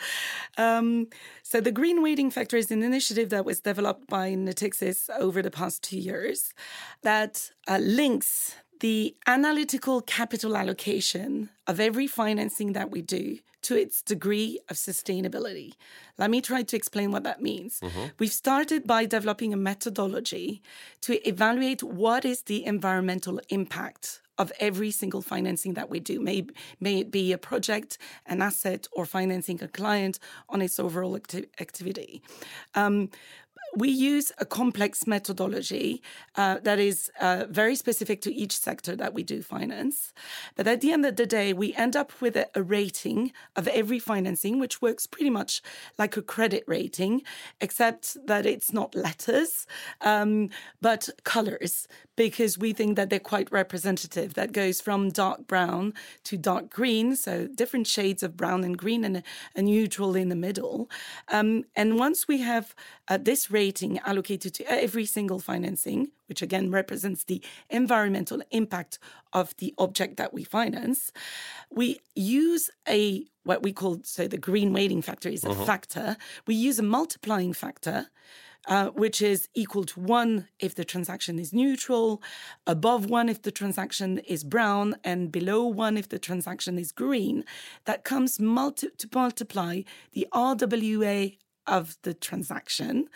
Um, 0.58 1.08
so 1.42 1.60
the 1.60 1.72
green 1.72 2.02
weighting 2.02 2.30
factor 2.30 2.58
is 2.58 2.70
an 2.70 2.82
initiative 2.82 3.30
that 3.30 3.46
was 3.46 3.60
developed 3.60 4.06
by 4.08 4.34
Natixis 4.34 5.08
over 5.18 5.40
the 5.40 5.50
past 5.50 5.82
two 5.82 5.98
years 5.98 6.52
that 7.02 7.50
uh, 7.66 7.78
links 7.78 8.54
the 8.80 9.14
analytical 9.26 10.00
capital 10.00 10.56
allocation 10.56 11.50
of 11.66 11.80
every 11.80 12.06
financing 12.06 12.72
that 12.72 12.90
we 12.90 13.02
do 13.02 13.38
to 13.62 13.76
its 13.76 14.02
degree 14.02 14.60
of 14.68 14.76
sustainability. 14.76 15.74
Let 16.16 16.30
me 16.30 16.40
try 16.40 16.62
to 16.62 16.76
explain 16.76 17.10
what 17.10 17.24
that 17.24 17.42
means. 17.42 17.80
Mm-hmm. 17.80 18.06
We've 18.18 18.32
started 18.32 18.86
by 18.86 19.04
developing 19.04 19.52
a 19.52 19.56
methodology 19.56 20.62
to 21.02 21.28
evaluate 21.28 21.82
what 21.82 22.24
is 22.24 22.42
the 22.42 22.64
environmental 22.64 23.40
impact 23.48 24.20
of 24.38 24.52
every 24.60 24.90
single 24.92 25.20
financing 25.20 25.74
that 25.74 25.90
we 25.90 25.98
do. 25.98 26.20
May, 26.20 26.46
may 26.80 27.00
it 27.00 27.10
be 27.10 27.32
a 27.32 27.38
project, 27.38 27.98
an 28.24 28.40
asset, 28.40 28.86
or 28.92 29.04
financing 29.04 29.60
a 29.62 29.68
client 29.68 30.20
on 30.48 30.62
its 30.62 30.78
overall 30.78 31.16
acti- 31.16 31.48
activity. 31.60 32.22
Um, 32.76 33.10
we 33.76 33.88
use 33.88 34.32
a 34.38 34.44
complex 34.44 35.06
methodology 35.06 36.02
uh, 36.36 36.58
that 36.62 36.78
is 36.78 37.10
uh, 37.20 37.44
very 37.48 37.76
specific 37.76 38.20
to 38.22 38.34
each 38.34 38.56
sector 38.56 38.96
that 38.96 39.14
we 39.14 39.22
do 39.22 39.42
finance. 39.42 40.12
But 40.56 40.66
at 40.66 40.80
the 40.80 40.92
end 40.92 41.04
of 41.04 41.16
the 41.16 41.26
day, 41.26 41.52
we 41.52 41.74
end 41.74 41.96
up 41.96 42.12
with 42.20 42.36
a, 42.36 42.48
a 42.54 42.62
rating 42.62 43.32
of 43.56 43.68
every 43.68 43.98
financing, 43.98 44.58
which 44.58 44.80
works 44.80 45.06
pretty 45.06 45.30
much 45.30 45.62
like 45.98 46.16
a 46.16 46.22
credit 46.22 46.64
rating, 46.66 47.22
except 47.60 48.16
that 48.26 48.46
it's 48.46 48.72
not 48.72 48.94
letters, 48.94 49.66
um, 50.00 50.50
but 50.80 51.08
colors, 51.24 51.88
because 52.16 52.58
we 52.58 52.72
think 52.72 52.96
that 52.96 53.10
they're 53.10 53.20
quite 53.20 53.50
representative. 53.52 54.34
That 54.34 54.52
goes 54.52 54.80
from 54.80 55.10
dark 55.10 55.46
brown 55.46 55.94
to 56.24 56.36
dark 56.36 56.70
green, 56.70 57.16
so 57.16 57.46
different 57.46 57.86
shades 57.86 58.22
of 58.22 58.36
brown 58.36 58.64
and 58.64 58.76
green, 58.76 59.04
and 59.04 59.18
a, 59.18 59.22
a 59.54 59.62
neutral 59.62 60.16
in 60.16 60.28
the 60.28 60.36
middle. 60.36 60.90
Um, 61.28 61.64
and 61.76 61.98
once 61.98 62.26
we 62.26 62.38
have 62.38 62.74
uh, 63.08 63.18
this 63.18 63.50
rating 63.58 63.98
allocated 64.10 64.52
to 64.54 64.62
every 64.86 65.06
single 65.16 65.40
financing, 65.50 66.00
which 66.28 66.42
again 66.46 66.66
represents 66.80 67.24
the 67.24 67.40
environmental 67.80 68.40
impact 68.60 68.92
of 69.40 69.46
the 69.60 69.70
object 69.78 70.12
that 70.20 70.32
we 70.36 70.44
finance, 70.44 71.00
we 71.78 71.86
use 72.14 72.64
a 72.88 73.00
what 73.48 73.62
we 73.66 73.72
call 73.80 73.94
so 74.04 74.22
the 74.28 74.44
green 74.48 74.70
weighting 74.76 75.02
factor 75.08 75.30
is 75.36 75.44
a 75.44 75.50
uh-huh. 75.50 75.64
factor. 75.64 76.16
We 76.46 76.54
use 76.68 76.78
a 76.78 76.88
multiplying 76.98 77.54
factor 77.54 77.98
uh, 78.68 78.88
which 79.02 79.22
is 79.22 79.48
equal 79.54 79.84
to 79.84 80.00
one 80.00 80.46
if 80.58 80.74
the 80.74 80.84
transaction 80.84 81.38
is 81.38 81.52
neutral, 81.52 82.22
above 82.66 83.08
one 83.08 83.28
if 83.28 83.40
the 83.42 83.50
transaction 83.50 84.18
is 84.34 84.44
brown, 84.44 84.96
and 85.02 85.32
below 85.32 85.64
one 85.64 85.96
if 85.96 86.08
the 86.08 86.18
transaction 86.18 86.78
is 86.78 86.92
green. 86.92 87.44
That 87.86 88.04
comes 88.04 88.38
multi- 88.38 88.90
to 88.98 89.08
multiply 89.14 89.82
the 90.12 90.26
RWA 90.32 91.38
of 91.68 91.96
the 92.02 92.14
transaction, 92.14 93.08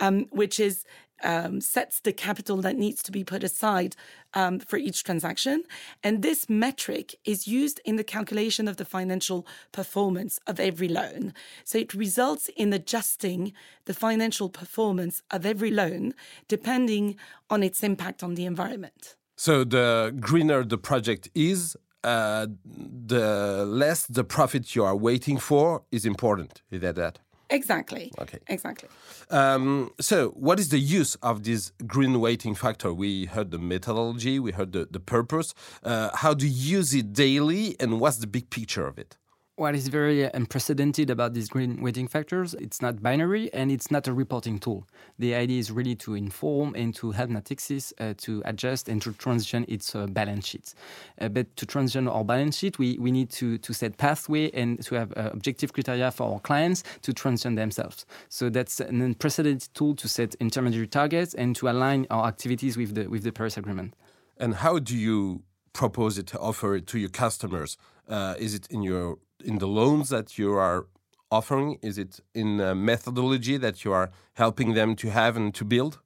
um, 0.00 0.26
which 0.30 0.58
is 0.60 0.84
um, 1.22 1.60
sets 1.60 2.00
the 2.00 2.12
capital 2.12 2.58
that 2.58 2.76
needs 2.76 3.02
to 3.02 3.12
be 3.12 3.24
put 3.24 3.42
aside 3.42 3.96
um, 4.34 4.58
for 4.58 4.76
each 4.76 5.02
transaction. 5.02 5.64
And 6.02 6.22
this 6.22 6.48
metric 6.48 7.14
is 7.24 7.48
used 7.48 7.80
in 7.84 7.96
the 7.96 8.04
calculation 8.04 8.68
of 8.68 8.76
the 8.76 8.84
financial 8.84 9.46
performance 9.72 10.38
of 10.46 10.60
every 10.60 10.88
loan. 10.88 11.32
So 11.64 11.78
it 11.78 11.94
results 11.94 12.50
in 12.56 12.72
adjusting 12.72 13.52
the 13.86 13.94
financial 13.94 14.48
performance 14.48 15.22
of 15.30 15.46
every 15.46 15.70
loan 15.70 16.14
depending 16.48 17.16
on 17.48 17.62
its 17.62 17.82
impact 17.82 18.22
on 18.22 18.34
the 18.34 18.44
environment. 18.44 19.16
So 19.36 19.64
the 19.64 20.14
greener 20.18 20.64
the 20.64 20.78
project 20.78 21.28
is, 21.34 21.76
uh, 22.04 22.46
the 22.64 23.64
less 23.66 24.06
the 24.06 24.24
profit 24.24 24.74
you 24.74 24.84
are 24.84 24.96
waiting 24.96 25.38
for 25.38 25.82
is 25.90 26.06
important. 26.06 26.62
Is 26.70 26.80
that 26.80 26.94
that? 26.96 27.18
Exactly. 27.50 28.12
Okay. 28.18 28.38
Exactly. 28.48 28.88
Um, 29.30 29.92
so, 30.00 30.30
what 30.30 30.58
is 30.58 30.70
the 30.70 30.78
use 30.78 31.14
of 31.16 31.44
this 31.44 31.72
green 31.86 32.20
weighting 32.20 32.54
factor? 32.54 32.92
We 32.92 33.26
heard 33.26 33.50
the 33.50 33.58
methodology, 33.58 34.38
we 34.38 34.52
heard 34.52 34.72
the, 34.72 34.88
the 34.90 35.00
purpose. 35.00 35.54
Uh, 35.82 36.10
how 36.14 36.34
do 36.34 36.46
you 36.46 36.78
use 36.78 36.94
it 36.94 37.12
daily, 37.12 37.76
and 37.78 38.00
what's 38.00 38.18
the 38.18 38.26
big 38.26 38.50
picture 38.50 38.86
of 38.86 38.98
it? 38.98 39.16
What 39.58 39.74
is 39.74 39.88
very 39.88 40.24
unprecedented 40.24 41.08
about 41.08 41.32
these 41.32 41.48
green 41.48 41.80
weighting 41.80 42.08
factors, 42.08 42.52
it's 42.60 42.82
not 42.82 43.02
binary 43.02 43.50
and 43.54 43.72
it's 43.72 43.90
not 43.90 44.06
a 44.06 44.12
reporting 44.12 44.58
tool. 44.58 44.86
The 45.18 45.34
idea 45.34 45.58
is 45.58 45.70
really 45.70 45.94
to 45.94 46.14
inform 46.14 46.74
and 46.74 46.94
to 46.96 47.12
help 47.12 47.30
Natixis 47.30 47.94
uh, 47.98 48.12
to 48.18 48.42
adjust 48.44 48.86
and 48.90 49.00
to 49.00 49.14
transition 49.14 49.64
its 49.66 49.94
uh, 49.94 50.08
balance 50.08 50.46
sheet. 50.46 50.74
Uh, 51.18 51.30
but 51.30 51.56
to 51.56 51.64
transition 51.64 52.06
our 52.06 52.22
balance 52.22 52.58
sheet, 52.58 52.78
we, 52.78 52.98
we 52.98 53.10
need 53.10 53.30
to, 53.30 53.56
to 53.56 53.72
set 53.72 53.96
pathway 53.96 54.50
and 54.50 54.84
to 54.84 54.94
have 54.94 55.10
uh, 55.16 55.30
objective 55.32 55.72
criteria 55.72 56.10
for 56.10 56.34
our 56.34 56.40
clients 56.40 56.84
to 57.00 57.14
transition 57.14 57.54
themselves. 57.54 58.04
So 58.28 58.50
that's 58.50 58.78
an 58.80 59.00
unprecedented 59.00 59.72
tool 59.72 59.94
to 59.94 60.06
set 60.06 60.34
intermediary 60.34 60.88
targets 60.88 61.32
and 61.32 61.56
to 61.56 61.70
align 61.70 62.06
our 62.10 62.26
activities 62.26 62.76
with 62.76 62.94
the, 62.94 63.06
with 63.06 63.22
the 63.22 63.32
Paris 63.32 63.56
Agreement. 63.56 63.94
And 64.36 64.56
how 64.56 64.80
do 64.80 64.94
you 64.94 65.44
propose 65.72 66.18
it, 66.18 66.34
offer 66.34 66.74
it 66.74 66.86
to 66.88 66.98
your 66.98 67.08
customers? 67.08 67.78
Uh, 68.08 68.34
is 68.38 68.54
it 68.54 68.66
in 68.70 68.82
your 68.82 69.18
in 69.44 69.58
the 69.58 69.66
loans 69.66 70.08
that 70.08 70.38
you 70.38 70.52
are 70.52 70.86
offering? 71.30 71.78
Is 71.82 71.98
it 71.98 72.20
in 72.34 72.60
a 72.60 72.74
methodology 72.74 73.56
that 73.58 73.84
you 73.84 73.92
are 73.92 74.10
helping 74.34 74.74
them 74.74 74.96
to 74.96 75.10
have 75.10 75.36
and 75.36 75.54
to 75.54 75.64
build? 75.64 76.00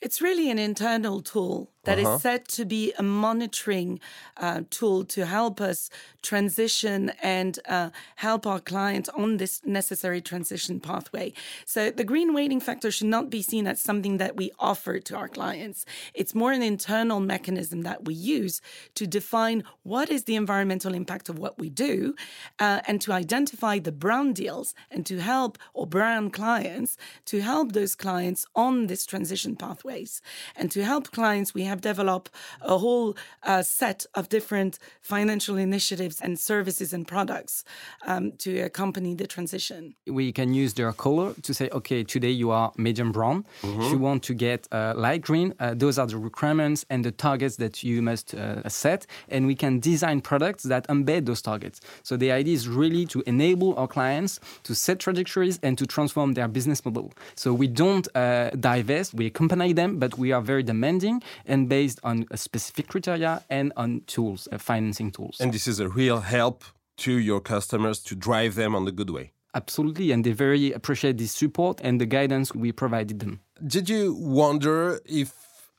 It's 0.00 0.20
really 0.20 0.50
an 0.50 0.58
internal 0.58 1.22
tool 1.22 1.72
that 1.86 1.98
uh-huh. 1.98 2.16
is 2.16 2.22
set 2.22 2.46
to 2.48 2.64
be 2.64 2.92
a 2.98 3.02
monitoring 3.02 3.98
uh, 4.36 4.62
tool 4.70 5.04
to 5.06 5.26
help 5.26 5.60
us 5.60 5.90
transition 6.22 7.10
and 7.22 7.58
uh, 7.68 7.90
help 8.16 8.46
our 8.46 8.60
clients 8.60 9.08
on 9.10 9.38
this 9.38 9.62
necessary 9.64 10.20
transition 10.20 10.80
pathway. 10.80 11.32
So 11.64 11.90
the 11.90 12.04
green 12.04 12.34
weighting 12.34 12.60
factor 12.60 12.90
should 12.90 13.06
not 13.06 13.30
be 13.30 13.42
seen 13.42 13.66
as 13.66 13.80
something 13.80 14.18
that 14.18 14.36
we 14.36 14.50
offer 14.58 14.98
to 14.98 15.16
our 15.16 15.28
clients. 15.28 15.86
It's 16.14 16.34
more 16.34 16.52
an 16.52 16.62
internal 16.62 17.20
mechanism 17.20 17.82
that 17.82 18.04
we 18.04 18.14
use 18.14 18.60
to 18.94 19.06
define 19.06 19.62
what 19.82 20.10
is 20.10 20.24
the 20.24 20.36
environmental 20.36 20.94
impact 20.94 21.28
of 21.28 21.38
what 21.38 21.58
we 21.58 21.70
do 21.70 22.14
uh, 22.58 22.80
and 22.86 23.00
to 23.02 23.12
identify 23.12 23.78
the 23.78 23.92
brown 23.92 24.32
deals 24.32 24.74
and 24.90 25.06
to 25.06 25.18
help 25.20 25.58
or 25.74 25.86
brown 25.86 26.30
clients 26.30 26.96
to 27.26 27.40
help 27.40 27.72
those 27.72 27.94
clients 27.94 28.46
on 28.54 28.88
this 28.88 29.06
transition 29.06 29.54
pathways 29.54 30.20
and 30.56 30.70
to 30.72 30.84
help 30.84 31.12
clients 31.12 31.54
we 31.54 31.62
have 31.62 31.75
have 31.76 31.82
developed 31.82 32.30
a 32.62 32.78
whole 32.78 33.16
uh, 33.42 33.62
set 33.62 34.06
of 34.14 34.28
different 34.28 34.78
financial 35.00 35.56
initiatives 35.56 36.20
and 36.20 36.38
services 36.38 36.92
and 36.92 37.06
products 37.06 37.64
um, 38.06 38.32
to 38.38 38.60
accompany 38.60 39.14
the 39.14 39.26
transition. 39.26 39.94
We 40.06 40.32
can 40.32 40.54
use 40.54 40.74
their 40.74 40.92
color 40.92 41.34
to 41.42 41.54
say, 41.54 41.68
okay, 41.70 42.04
today 42.04 42.30
you 42.30 42.50
are 42.50 42.72
medium 42.76 43.12
brown. 43.12 43.44
Mm-hmm. 43.62 43.82
If 43.82 43.92
you 43.92 43.98
want 43.98 44.22
to 44.24 44.34
get 44.34 44.68
uh, 44.72 44.94
light 44.96 45.22
green, 45.22 45.54
uh, 45.60 45.74
those 45.74 45.98
are 45.98 46.06
the 46.06 46.18
requirements 46.18 46.84
and 46.90 47.04
the 47.04 47.12
targets 47.12 47.56
that 47.56 47.82
you 47.84 48.02
must 48.02 48.34
uh, 48.34 48.68
set. 48.68 49.06
And 49.28 49.46
we 49.46 49.54
can 49.54 49.80
design 49.80 50.20
products 50.20 50.64
that 50.64 50.86
embed 50.88 51.26
those 51.26 51.42
targets. 51.42 51.80
So 52.02 52.16
the 52.16 52.32
idea 52.32 52.54
is 52.54 52.68
really 52.68 53.06
to 53.06 53.22
enable 53.26 53.76
our 53.76 53.88
clients 53.88 54.40
to 54.64 54.74
set 54.74 54.98
trajectories 54.98 55.58
and 55.62 55.76
to 55.78 55.86
transform 55.86 56.34
their 56.34 56.48
business 56.48 56.84
model. 56.84 57.12
So 57.34 57.52
we 57.52 57.66
don't 57.66 58.08
uh, 58.16 58.50
divest, 58.50 59.14
we 59.14 59.26
accompany 59.26 59.72
them, 59.72 59.98
but 59.98 60.16
we 60.18 60.32
are 60.32 60.40
very 60.40 60.62
demanding 60.62 61.22
and 61.44 61.65
based 61.66 62.00
on 62.02 62.26
a 62.30 62.36
specific 62.36 62.88
criteria 62.88 63.42
and 63.50 63.72
on 63.76 64.02
tools, 64.06 64.48
uh, 64.52 64.58
financing 64.58 65.10
tools. 65.10 65.36
And 65.40 65.52
this 65.52 65.66
is 65.66 65.80
a 65.80 65.88
real 65.88 66.20
help 66.20 66.64
to 66.98 67.12
your 67.12 67.40
customers 67.40 68.00
to 68.04 68.14
drive 68.14 68.54
them 68.54 68.74
on 68.74 68.84
the 68.84 68.92
good 68.92 69.10
way. 69.10 69.32
Absolutely, 69.54 70.12
and 70.12 70.22
they 70.24 70.32
very 70.32 70.72
appreciate 70.72 71.16
this 71.16 71.32
support 71.32 71.80
and 71.82 72.00
the 72.00 72.06
guidance 72.06 72.54
we 72.54 72.72
provided 72.72 73.20
them. 73.20 73.40
Did 73.66 73.88
you 73.88 74.14
wonder 74.14 75.00
if 75.06 75.32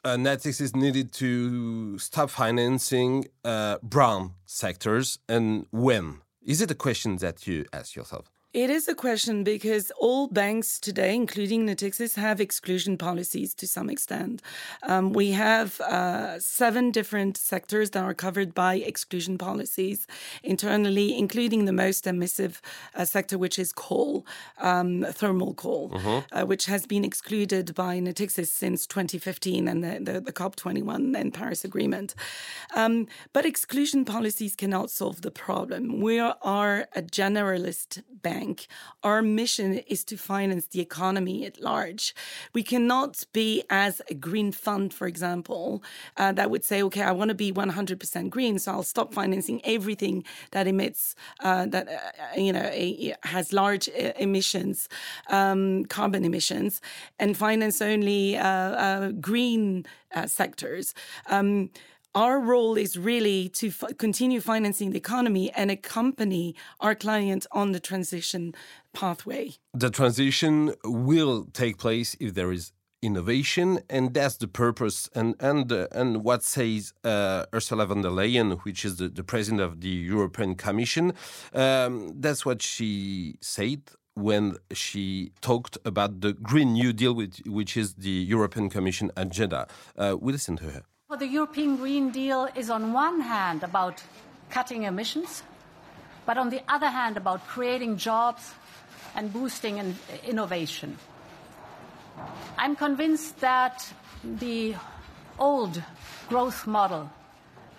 uh, 0.03 0.17
is 0.17 0.75
needed 0.75 1.11
to 1.13 1.99
stop 1.99 2.29
financing 2.29 3.27
uh, 3.43 3.77
brown 3.83 4.33
sectors 4.45 5.19
and 5.29 5.67
when? 5.71 6.21
Is 6.41 6.61
it 6.61 6.71
a 6.71 6.75
question 6.75 7.17
that 7.17 7.45
you 7.45 7.65
ask 7.73 7.95
yourself? 7.95 8.31
It 8.53 8.69
is 8.69 8.87
a 8.87 8.95
question 8.95 9.43
because 9.43 9.91
all 9.99 10.27
banks 10.29 10.79
today, 10.79 11.13
including 11.13 11.67
Natixis, 11.67 12.15
have 12.15 12.39
exclusion 12.39 12.97
policies 12.97 13.53
to 13.55 13.67
some 13.67 13.89
extent. 13.89 14.41
Um, 14.83 15.11
we 15.11 15.31
have 15.31 15.81
uh, 15.81 16.39
seven 16.39 16.91
different 16.91 17.35
sectors 17.35 17.89
that 17.89 18.03
are 18.03 18.13
covered 18.13 18.55
by 18.55 18.75
exclusion 18.75 19.37
policies 19.37 20.07
internally, 20.43 21.17
including 21.17 21.65
the 21.65 21.73
most 21.73 22.05
emissive 22.05 22.61
uh, 22.95 23.03
sector, 23.03 23.37
which 23.37 23.59
is 23.59 23.73
coal, 23.73 24.25
um, 24.59 25.05
thermal 25.11 25.53
coal, 25.53 25.91
uh-huh. 25.93 26.21
uh, 26.31 26.45
which 26.45 26.67
has 26.67 26.85
been 26.85 27.03
excluded 27.03 27.75
by 27.75 27.99
Natixis 27.99 28.47
since 28.47 28.87
2015 28.87 29.67
and 29.67 29.83
the, 29.83 29.99
the, 30.13 30.21
the 30.21 30.33
COP21 30.33 31.19
and 31.19 31.33
Paris 31.33 31.65
Agreement. 31.65 32.15
Um, 32.73 33.07
but 33.33 33.45
exclusion 33.45 34.05
policies 34.05 34.55
cannot 34.55 34.89
solve 34.89 35.21
the 35.21 35.31
problem. 35.31 35.99
We 35.99 36.17
are 36.19 36.87
a 36.95 37.01
generalist 37.01 38.03
bank 38.21 38.36
bank, 38.37 38.67
our 39.03 39.21
mission 39.21 39.69
is 39.95 40.01
to 40.09 40.15
finance 40.17 40.65
the 40.73 40.81
economy 40.89 41.37
at 41.49 41.55
large. 41.71 42.03
We 42.57 42.63
cannot 42.63 43.13
be 43.33 43.49
as 43.69 43.93
a 44.13 44.15
green 44.27 44.51
fund, 44.51 44.93
for 44.93 45.07
example, 45.13 45.83
uh, 46.21 46.31
that 46.37 46.47
would 46.51 46.65
say, 46.69 46.77
okay, 46.87 47.03
I 47.11 47.13
want 47.19 47.29
to 47.29 47.35
be 47.45 47.51
100% 47.51 48.29
green, 48.29 48.59
so 48.59 48.67
I'll 48.73 48.91
stop 48.95 49.13
financing 49.13 49.59
everything 49.75 50.23
that 50.51 50.65
emits, 50.67 51.15
uh, 51.47 51.65
that, 51.73 51.85
uh, 51.87 52.39
you 52.45 52.53
know, 52.53 52.67
a, 52.83 53.15
has 53.35 53.45
large 53.63 53.85
uh, 53.89 54.13
emissions, 54.27 54.87
um, 55.37 55.85
carbon 55.97 56.23
emissions, 56.29 56.81
and 57.19 57.29
finance 57.35 57.81
only 57.81 58.37
uh, 58.37 58.47
uh, 58.85 59.11
green 59.29 59.85
sectors. 60.25 60.93
Um, 61.35 61.69
our 62.17 62.39
role 62.39 62.75
is 62.75 62.97
really 62.97 63.47
to 63.47 63.67
f- 63.67 63.95
continue 63.99 64.41
financing 64.41 64.89
the 64.89 64.97
economy 64.97 65.51
and 65.51 65.69
accompany 65.69 66.55
our 66.79 66.95
client 66.95 67.45
on 67.51 67.73
the 67.73 67.79
transition 67.79 68.55
pathway. 68.91 69.51
The 69.75 69.91
transition 69.91 70.73
will 70.83 71.45
take 71.53 71.77
place 71.77 72.17
if 72.19 72.33
there 72.33 72.51
is 72.51 72.71
innovation, 73.03 73.79
and 73.87 74.15
that's 74.15 74.37
the 74.37 74.47
purpose. 74.47 74.97
And 75.13 75.35
and 75.39 75.71
uh, 75.71 75.87
and 75.91 76.23
what 76.23 76.41
says 76.43 76.91
uh, 77.03 77.45
Ursula 77.53 77.85
von 77.85 78.01
der 78.01 78.09
Leyen, 78.09 78.49
which 78.65 78.83
is 78.83 78.95
the, 78.95 79.09
the 79.09 79.23
president 79.23 79.61
of 79.61 79.81
the 79.81 79.95
European 80.15 80.55
Commission, 80.55 81.13
um, 81.53 82.13
that's 82.19 82.43
what 82.47 82.63
she 82.63 83.35
said 83.41 83.81
when 84.15 84.57
she 84.73 85.31
talked 85.41 85.77
about 85.85 86.21
the 86.21 86.33
Green 86.33 86.73
New 86.73 86.91
Deal, 86.91 87.13
which, 87.13 87.43
which 87.45 87.77
is 87.77 87.93
the 87.93 88.09
European 88.09 88.67
Commission 88.67 89.11
agenda. 89.15 89.67
Uh, 89.95 90.17
we 90.19 90.31
listen 90.31 90.57
to 90.57 90.71
her. 90.71 90.83
Well, 91.09 91.17
the 91.17 91.25
European 91.25 91.77
Green 91.77 92.09
Deal 92.09 92.49
is 92.53 92.69
on 92.69 92.91
one 92.91 93.21
hand 93.21 93.63
about 93.63 94.03
cutting 94.49 94.83
emissions, 94.83 95.41
but 96.25 96.37
on 96.37 96.49
the 96.49 96.61
other 96.67 96.89
hand 96.89 97.15
about 97.15 97.47
creating 97.47 97.95
jobs 97.95 98.53
and 99.15 99.31
boosting 99.31 99.77
in 99.77 99.95
innovation. 100.25 100.97
I'm 102.57 102.75
convinced 102.75 103.39
that 103.39 103.89
the 104.21 104.75
old 105.39 105.81
growth 106.27 106.67
model 106.67 107.09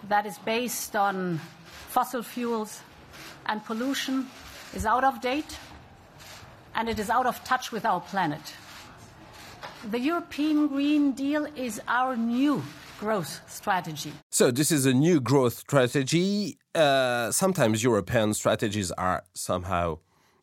that 0.09 0.25
is 0.25 0.39
based 0.39 0.97
on 0.97 1.39
fossil 1.91 2.23
fuels 2.23 2.81
and 3.45 3.63
pollution 3.63 4.27
is 4.73 4.87
out 4.87 5.05
of 5.05 5.21
date 5.21 5.59
and 6.75 6.89
it 6.89 6.99
is 6.99 7.11
out 7.11 7.27
of 7.27 7.45
touch 7.45 7.73
with 7.73 7.85
our 7.85 8.01
planet. 8.01 8.55
The 9.91 10.01
European 10.01 10.69
Green 10.69 11.13
Deal 11.13 11.45
is 11.45 11.79
our 11.87 12.17
new 12.17 12.63
growth 12.99 13.41
strategy. 13.47 14.13
So, 14.31 14.51
this 14.51 14.71
is 14.71 14.87
a 14.87 14.93
new 14.93 15.21
growth 15.21 15.59
strategy. 15.59 16.59
Uh, 16.75 17.31
sometimes 17.31 17.83
European 17.83 18.35
strategies 18.35 18.91
are 18.93 19.25
somehow 19.35 19.99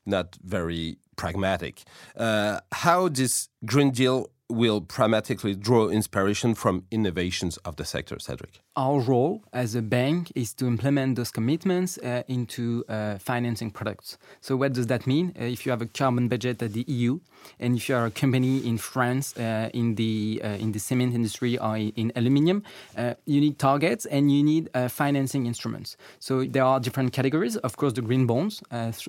not 0.05 0.37
very 0.43 0.97
pragmatic. 1.15 1.83
Uh, 2.15 2.59
how 2.71 3.09
this 3.09 3.49
Green 3.65 3.91
Deal 3.91 4.29
will 4.49 4.81
pragmatically 4.81 5.55
draw 5.55 5.87
inspiration 5.87 6.53
from 6.53 6.83
innovations 6.91 7.57
of 7.57 7.77
the 7.77 7.85
sector, 7.85 8.19
Cedric? 8.19 8.61
Our 8.75 8.99
role 8.99 9.43
as 9.53 9.73
a 9.73 9.81
bank 9.81 10.31
is 10.35 10.53
to 10.55 10.67
implement 10.67 11.15
those 11.15 11.31
commitments 11.31 11.97
uh, 11.97 12.23
into 12.27 12.83
uh, 12.89 13.17
financing 13.17 13.71
products. 13.71 14.17
So, 14.41 14.55
what 14.55 14.73
does 14.73 14.87
that 14.87 15.07
mean? 15.07 15.33
Uh, 15.39 15.45
if 15.45 15.65
you 15.65 15.71
have 15.71 15.81
a 15.81 15.85
carbon 15.85 16.27
budget 16.27 16.61
at 16.61 16.73
the 16.73 16.83
EU, 16.87 17.19
and 17.59 17.77
if 17.77 17.87
you 17.87 17.95
are 17.95 18.05
a 18.05 18.11
company 18.11 18.67
in 18.67 18.77
France 18.77 19.35
uh, 19.37 19.69
in 19.73 19.95
the 19.95 20.41
uh, 20.43 20.47
in 20.49 20.73
the 20.73 20.79
cement 20.79 21.13
industry 21.15 21.57
or 21.57 21.77
in 21.77 22.11
aluminium, 22.15 22.63
uh, 22.97 23.13
you 23.25 23.39
need 23.39 23.57
targets 23.57 24.05
and 24.05 24.31
you 24.31 24.43
need 24.43 24.69
financing 24.89 25.45
instruments. 25.45 25.97
So, 26.19 26.43
there 26.43 26.63
are 26.63 26.79
different 26.79 27.13
categories. 27.13 27.55
Of 27.57 27.77
course, 27.77 27.93
the 27.93 28.01
green 28.01 28.27
bonds, 28.27 28.61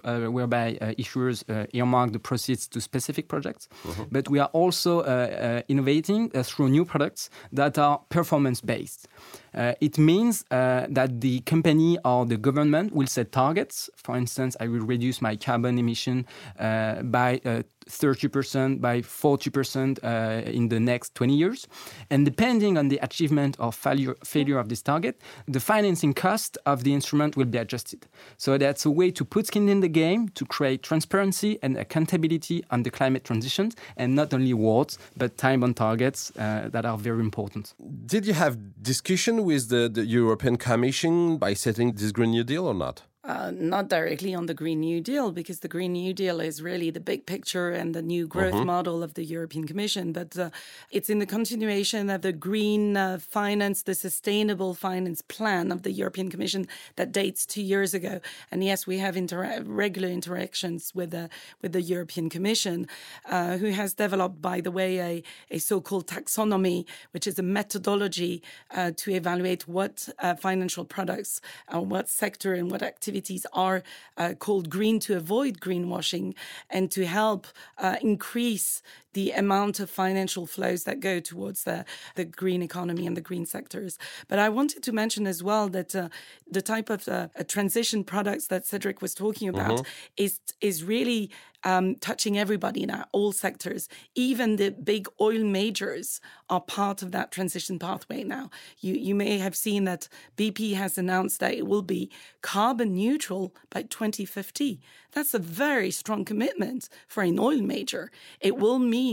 whereby 0.03 0.77
issuers 0.99 1.45
earmark 1.75 2.13
the 2.13 2.19
proceeds 2.21 2.69
to 2.69 2.81
specific 2.81 3.29
projects, 3.29 3.69
mm-hmm. 3.85 4.05
but 4.13 4.29
we 4.29 4.39
are 4.39 4.51
also 4.53 5.01
uh, 5.01 5.26
innovating 5.69 6.31
uh, 6.35 6.43
through 6.43 6.69
new 6.69 6.85
products 6.85 7.31
that 7.53 7.79
are 7.79 7.99
performance 8.09 8.61
based. 8.61 9.09
Uh, 9.57 9.73
it 9.81 9.99
means 9.99 10.45
that 10.51 11.21
the 11.21 11.41
company 11.41 11.99
or 12.05 12.27
the 12.27 12.37
government 12.37 12.95
will 12.95 13.07
set 13.07 13.33
targets. 13.33 13.91
For 13.97 14.17
instance, 14.17 14.57
I 14.61 14.69
will 14.69 14.87
reduce 14.87 15.23
my 15.23 15.37
carbon 15.37 15.79
emission 15.79 16.27
by 16.59 17.41
30% 17.89 18.81
by 18.81 19.01
40% 19.01 19.99
uh, 20.03 20.51
in 20.51 20.69
the 20.69 20.81
next 20.81 21.15
20 21.15 21.35
years. 21.35 21.67
And 22.11 22.25
depending 22.25 22.77
on 22.77 22.89
the 22.89 22.99
achievement 22.99 23.57
or 23.59 23.73
failure, 23.73 24.17
failure 24.25 24.59
of 24.59 24.69
this 24.69 24.83
target, 24.83 25.21
the 25.47 25.61
financing 25.61 26.13
cost 26.13 26.59
of 26.67 26.85
the 26.85 26.93
instrument 26.93 27.37
will 27.37 27.47
be 27.47 27.59
adjusted. 27.59 28.07
So 28.37 28.59
that's 28.59 28.85
a 28.85 28.91
way 28.91 29.11
to 29.13 29.25
put 29.25 29.47
skin 29.47 29.69
in 29.69 29.81
the 29.81 29.89
game 29.89 30.29
to 30.31 30.45
create 30.45 30.83
transparency 30.83 31.59
and 31.63 31.77
accountability 31.77 32.65
on 32.71 32.83
the 32.83 32.91
climate 32.91 33.25
transition, 33.25 33.73
and 33.97 34.15
not 34.15 34.35
only 34.35 34.53
words, 34.53 34.99
but 35.17 35.37
time 35.37 35.63
on 35.63 35.75
targets 35.75 36.33
uh, 36.37 36.69
that 36.71 36.85
are 36.85 36.99
very 36.99 37.21
important. 37.21 37.75
Did 38.07 38.27
you 38.27 38.35
have 38.35 38.59
discussion 38.83 39.45
with 39.47 39.69
the, 39.69 39.89
the 39.89 40.05
European 40.05 40.57
Commission 40.57 41.39
by 41.39 41.55
setting 41.55 41.93
this 41.93 42.13
Green 42.13 42.33
New 42.33 42.45
Deal 42.45 42.67
or 42.67 42.75
not? 42.75 43.05
Uh, 43.27 43.51
not 43.53 43.89
directly 43.89 44.35
on 44.35 44.47
the 44.47 44.55
Green 44.55 44.81
New 44.81 45.01
Deal, 45.01 45.33
because 45.33 45.61
the 45.61 45.69
Green 45.69 45.93
New 45.93 46.15
Deal 46.15 46.41
is 46.41 46.63
really 46.63 46.91
the 46.91 47.01
big 47.01 47.27
picture 47.27 47.71
and 47.71 47.95
the 47.95 48.03
new 48.03 48.27
growth 48.27 48.55
mm-hmm. 48.55 48.67
model 48.67 49.03
of 49.03 49.15
the 49.15 49.25
European 49.25 49.67
Commission. 49.67 50.13
But 50.13 50.39
uh, 50.39 50.51
it's 50.91 51.11
in 51.11 51.19
the 51.19 51.27
continuation 51.27 52.09
of 52.11 52.23
the 52.23 52.33
green 52.33 52.97
uh, 52.97 53.19
finance, 53.19 53.83
the 53.83 53.95
sustainable 53.95 54.75
finance 54.75 55.23
plan 55.23 55.73
of 55.73 55.83
the 55.83 55.91
European 55.91 56.31
Commission 56.31 56.69
that 56.95 57.11
dates 57.11 57.45
two 57.47 57.63
years 57.63 57.95
ago. 57.95 58.21
And 58.51 58.63
yes, 58.63 58.87
we 58.87 58.99
have 58.99 59.17
inter- 59.17 59.63
regular 59.65 60.09
interactions 60.09 60.95
with 60.95 61.11
the 61.11 61.29
with 61.63 61.73
the 61.73 61.83
European 61.83 62.31
Commission, 62.31 62.87
uh, 63.29 63.57
who 63.59 63.71
has 63.71 63.95
developed, 63.95 64.41
by 64.41 64.61
the 64.61 64.71
way, 64.71 65.01
a, 65.01 65.23
a 65.51 65.59
so-called 65.59 66.07
taxonomy, 66.07 66.85
which 67.11 67.27
is 67.27 67.39
a 67.39 67.43
methodology 67.43 68.43
uh, 68.71 68.93
to 68.97 69.11
evaluate 69.11 69.67
what 69.67 70.09
uh, 70.21 70.35
financial 70.35 70.85
products, 70.85 71.41
what 71.73 72.09
sector, 72.09 72.55
and 72.55 72.71
what 72.71 72.83
activity 72.83 73.16
activities 73.17 73.47
are 73.53 73.83
uh, 74.19 74.35
called 74.39 74.69
green 74.69 75.01
to 75.01 75.17
avoid 75.17 75.59
greenwashing 75.59 76.35
and 76.69 76.91
to 76.91 77.07
help 77.07 77.47
uh, 77.79 77.97
increase 78.03 78.83
the 79.17 79.31
amount 79.33 79.81
of 79.81 79.89
financial 79.89 80.45
flows 80.45 80.85
that 80.85 81.01
go 81.01 81.19
towards 81.21 81.65
the, 81.65 81.87
the 82.17 82.25
green 82.27 82.61
economy 82.61 83.07
and 83.07 83.17
the 83.17 83.23
green 83.23 83.47
sectors. 83.47 83.97
But 84.29 84.39
I 84.39 84.51
wanted 84.51 84.83
to 84.83 84.93
mention 84.93 85.27
as 85.27 85.43
well 85.43 85.71
that 85.71 85.97
uh, 85.97 86.11
the 86.47 86.61
type 86.61 86.91
of 86.91 87.09
uh, 87.09 87.29
transition 87.49 88.05
products 88.05 88.49
that 88.49 88.67
Cedric 88.67 89.01
was 89.01 89.15
talking 89.15 89.49
about 89.49 89.79
mm-hmm. 89.79 90.25
is 90.25 90.41
is 90.61 90.85
really 90.85 91.31
um, 91.65 91.97
touching 91.97 92.39
everybody 92.39 92.87
now, 92.87 93.07
all 93.13 93.33
sectors. 93.33 93.89
Even 94.15 94.57
the 94.57 94.71
big 94.71 95.09
oil 95.21 95.43
majors 95.43 96.21
are 96.49 96.61
part 96.61 97.03
of 97.03 97.11
that 97.13 97.33
transition 97.33 97.79
pathway 97.79 98.23
now. 98.23 98.51
You 98.81 98.95
you 98.95 99.15
may 99.15 99.39
have 99.39 99.57
seen 99.57 99.85
that 99.85 100.09
BP 100.37 100.75
has 100.75 100.99
announced 100.99 101.41
that 101.41 101.55
it 101.55 101.67
will 101.67 101.87
be 101.97 102.11
carbon 102.43 102.95
neutral 102.95 103.55
by 103.71 103.83
2050. 103.83 104.81
That's 105.13 105.35
a 105.35 105.39
very 105.39 105.91
strong 105.91 106.25
commitment 106.25 106.91
for 107.09 107.23
an 107.23 107.39
oil 107.39 107.63
major. 107.63 108.11
It 108.41 108.59
will 108.59 108.79
mean 108.79 109.06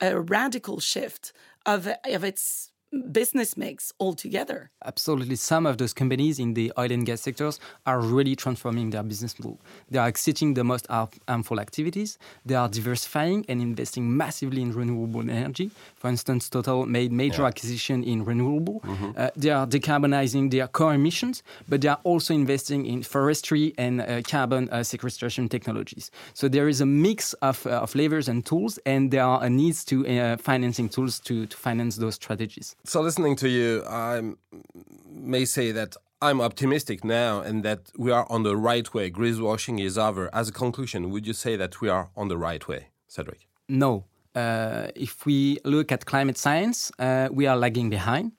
a 0.00 0.20
radical 0.20 0.80
shift 0.80 1.32
of, 1.66 1.88
of 2.04 2.24
its 2.24 2.69
business 3.12 3.56
mix 3.56 3.92
altogether. 4.00 4.70
Absolutely. 4.84 5.36
Some 5.36 5.66
of 5.66 5.78
those 5.78 5.92
companies 5.92 6.38
in 6.38 6.54
the 6.54 6.72
oil 6.78 6.90
and 6.90 7.06
gas 7.06 7.20
sectors 7.20 7.60
are 7.86 8.00
really 8.00 8.34
transforming 8.34 8.90
their 8.90 9.02
business 9.02 9.38
model. 9.38 9.60
They 9.90 9.98
are 9.98 10.08
exiting 10.08 10.54
the 10.54 10.64
most 10.64 10.86
harmful 10.88 11.60
activities. 11.60 12.18
They 12.44 12.54
are 12.54 12.68
diversifying 12.68 13.44
and 13.48 13.60
investing 13.60 14.16
massively 14.16 14.62
in 14.62 14.72
renewable 14.72 15.20
energy. 15.20 15.70
For 15.96 16.08
instance, 16.08 16.48
Total 16.48 16.84
made 16.86 17.12
major 17.12 17.42
yeah. 17.42 17.48
acquisition 17.48 18.02
in 18.02 18.24
renewable. 18.24 18.80
Mm-hmm. 18.80 19.10
Uh, 19.16 19.28
they 19.36 19.50
are 19.50 19.66
decarbonizing 19.66 20.50
their 20.50 20.66
core 20.66 20.94
emissions, 20.94 21.42
but 21.68 21.80
they 21.80 21.88
are 21.88 22.00
also 22.04 22.34
investing 22.34 22.86
in 22.86 23.02
forestry 23.02 23.72
and 23.78 24.00
uh, 24.00 24.22
carbon 24.22 24.68
uh, 24.70 24.82
sequestration 24.82 25.48
technologies. 25.48 26.10
So 26.34 26.48
there 26.48 26.68
is 26.68 26.80
a 26.80 26.86
mix 26.86 27.34
of, 27.34 27.66
uh, 27.66 27.82
of 27.82 27.94
levers 27.94 28.28
and 28.28 28.44
tools, 28.44 28.78
and 28.84 29.10
there 29.10 29.24
are 29.24 29.48
needs 29.48 29.84
to 29.86 30.06
uh, 30.06 30.36
financing 30.38 30.88
tools 30.88 31.20
to, 31.20 31.46
to 31.46 31.56
finance 31.56 31.96
those 31.96 32.16
strategies. 32.16 32.74
So, 32.84 33.02
listening 33.02 33.36
to 33.36 33.48
you, 33.48 33.84
I 33.86 34.22
may 35.10 35.44
say 35.44 35.70
that 35.72 35.96
I'm 36.22 36.40
optimistic 36.40 37.04
now 37.04 37.40
and 37.40 37.62
that 37.62 37.90
we 37.96 38.10
are 38.10 38.26
on 38.30 38.42
the 38.42 38.56
right 38.56 38.92
way. 38.94 39.10
Greenwashing 39.10 39.80
is 39.80 39.98
over. 39.98 40.34
As 40.34 40.48
a 40.48 40.52
conclusion, 40.52 41.10
would 41.10 41.26
you 41.26 41.32
say 41.32 41.56
that 41.56 41.80
we 41.80 41.88
are 41.88 42.10
on 42.16 42.28
the 42.28 42.38
right 42.38 42.66
way, 42.66 42.88
Cedric? 43.06 43.46
No. 43.68 44.04
Uh, 44.34 44.88
if 44.94 45.26
we 45.26 45.58
look 45.64 45.92
at 45.92 46.06
climate 46.06 46.38
science, 46.38 46.92
uh, 46.98 47.28
we 47.30 47.46
are 47.46 47.56
lagging 47.56 47.90
behind. 47.90 48.32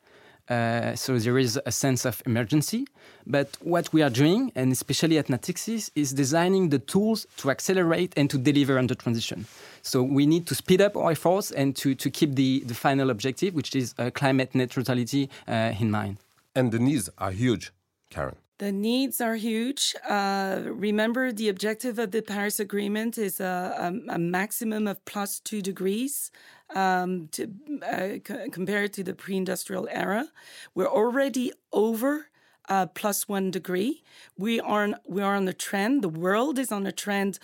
Uh, 0.52 0.96
so 0.96 1.18
there 1.18 1.38
is 1.38 1.58
a 1.66 1.72
sense 1.72 2.04
of 2.04 2.22
emergency. 2.26 2.86
But 3.26 3.58
what 3.62 3.94
we 3.94 4.02
are 4.02 4.10
doing, 4.10 4.52
and 4.56 4.72
especially 4.72 5.18
at 5.18 5.28
Natixis, 5.28 5.92
is 5.96 6.12
designing 6.12 6.70
the 6.70 6.80
tools 6.80 7.26
to 7.38 7.52
accelerate 7.52 8.12
and 8.18 8.30
to 8.30 8.38
deliver 8.38 8.78
on 8.78 8.88
the 8.88 8.96
transition. 8.96 9.46
So 9.82 10.04
we 10.04 10.26
need 10.26 10.48
to 10.48 10.56
speed 10.56 10.82
up 10.82 10.98
our 10.98 11.12
efforts 11.12 11.52
and 11.52 11.76
to, 11.78 11.96
to 11.96 12.10
keep 12.10 12.36
the, 12.36 12.64
the 12.66 12.74
final 12.74 13.10
objective, 13.10 13.54
which 13.54 13.76
is 13.76 13.96
uh, 13.98 14.12
climate 14.12 14.54
neutrality, 14.54 15.30
uh, 15.48 15.74
in 15.80 15.90
mind. 15.90 16.18
And 16.54 16.72
the 16.72 16.80
needs 16.80 17.10
are 17.18 17.32
huge, 17.32 17.72
Karen. 18.10 18.36
The 18.62 18.72
needs 18.72 19.20
are 19.22 19.38
huge. 19.38 19.96
Uh, 20.08 20.62
remember, 20.66 21.32
the 21.32 21.50
objective 21.50 21.98
of 21.98 22.12
the 22.12 22.22
Paris 22.22 22.60
Agreement 22.60 23.18
is 23.18 23.40
a, 23.40 23.92
a, 24.08 24.14
a 24.14 24.20
maximum 24.20 24.86
of 24.86 25.04
plus 25.04 25.40
two 25.40 25.64
degrees 25.64 26.30
um, 26.76 27.28
to, 27.32 27.50
uh, 27.82 28.20
compared 28.52 28.94
to 28.94 29.04
the 29.04 29.16
pre 29.16 29.36
industrial 29.36 29.88
era. 29.90 30.28
We're 30.76 30.86
already 30.86 31.54
over 31.74 32.28
uh, 32.72 32.86
plus 32.86 33.28
one 33.28 33.52
degree. 33.52 34.02
We 34.38 34.62
are 34.62 34.84
on, 34.84 34.96
we 35.06 35.22
are 35.22 35.36
on 35.36 35.48
a 35.48 35.54
trend. 35.54 36.02
The 36.02 36.16
world 36.26 36.58
is 36.58 36.72
on 36.72 36.88
a 36.88 36.92
trend, 36.94 37.38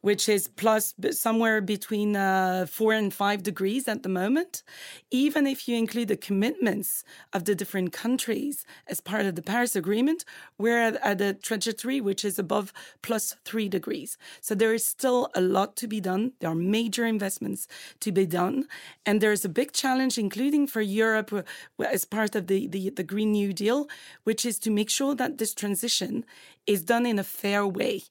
which 0.00 0.28
is 0.28 0.48
plus 0.48 0.94
somewhere 1.12 1.60
between 1.60 2.16
uh, 2.16 2.66
four 2.68 2.92
and 2.92 3.14
five 3.14 3.44
degrees 3.44 3.86
at 3.86 4.02
the 4.02 4.08
moment. 4.08 4.64
Even 5.12 5.46
if 5.46 5.68
you 5.68 5.76
include 5.76 6.08
the 6.08 6.16
commitments 6.16 7.04
of 7.32 7.44
the 7.44 7.54
different 7.54 7.92
countries 7.92 8.66
as 8.88 9.00
part 9.00 9.24
of 9.24 9.36
the 9.36 9.42
Paris 9.42 9.76
Agreement, 9.76 10.24
we're 10.58 10.82
at, 10.88 10.96
at 10.96 11.20
a 11.20 11.34
trajectory 11.34 12.00
which 12.00 12.24
is 12.24 12.36
above 12.36 12.72
plus 13.02 13.36
three 13.44 13.68
degrees. 13.68 14.18
So 14.40 14.56
there 14.56 14.74
is 14.74 14.84
still 14.84 15.30
a 15.32 15.40
lot 15.40 15.76
to 15.76 15.86
be 15.86 16.00
done. 16.00 16.32
There 16.40 16.50
are 16.50 16.56
major 16.56 17.06
investments 17.06 17.68
to 18.00 18.10
be 18.10 18.26
done, 18.26 18.66
and 19.06 19.20
there 19.20 19.30
is 19.30 19.44
a 19.44 19.48
big 19.60 19.70
challenge, 19.72 20.18
including 20.18 20.66
for 20.66 20.80
Europe 20.80 21.32
uh, 21.32 21.42
as 21.84 22.04
part 22.04 22.34
of 22.34 22.48
the, 22.48 22.66
the, 22.66 22.90
the 22.90 23.04
Green 23.04 23.30
New 23.30 23.52
Deal, 23.52 23.86
which 24.24 24.44
is 24.44 24.58
to 24.58 24.71
make 24.74 24.90
sure 24.90 25.14
that 25.14 25.38
this 25.38 25.54
transition 25.54 26.24
is 26.66 26.82
done 26.82 27.06
in 27.06 27.18
a 27.18 27.24
fair 27.24 27.66
way. 27.66 28.02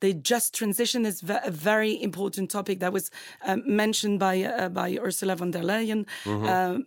The 0.00 0.12
just 0.12 0.54
transition 0.54 1.06
is 1.06 1.22
a 1.22 1.50
very 1.50 2.00
important 2.02 2.50
topic 2.50 2.80
that 2.80 2.92
was 2.92 3.10
um, 3.46 3.62
mentioned 3.66 4.18
by 4.18 4.42
uh, 4.42 4.68
by 4.68 4.98
Ursula 4.98 5.36
von 5.36 5.52
der 5.52 5.62
Leyen. 5.62 6.04
Mm-hmm. 6.24 6.46
Um, 6.46 6.86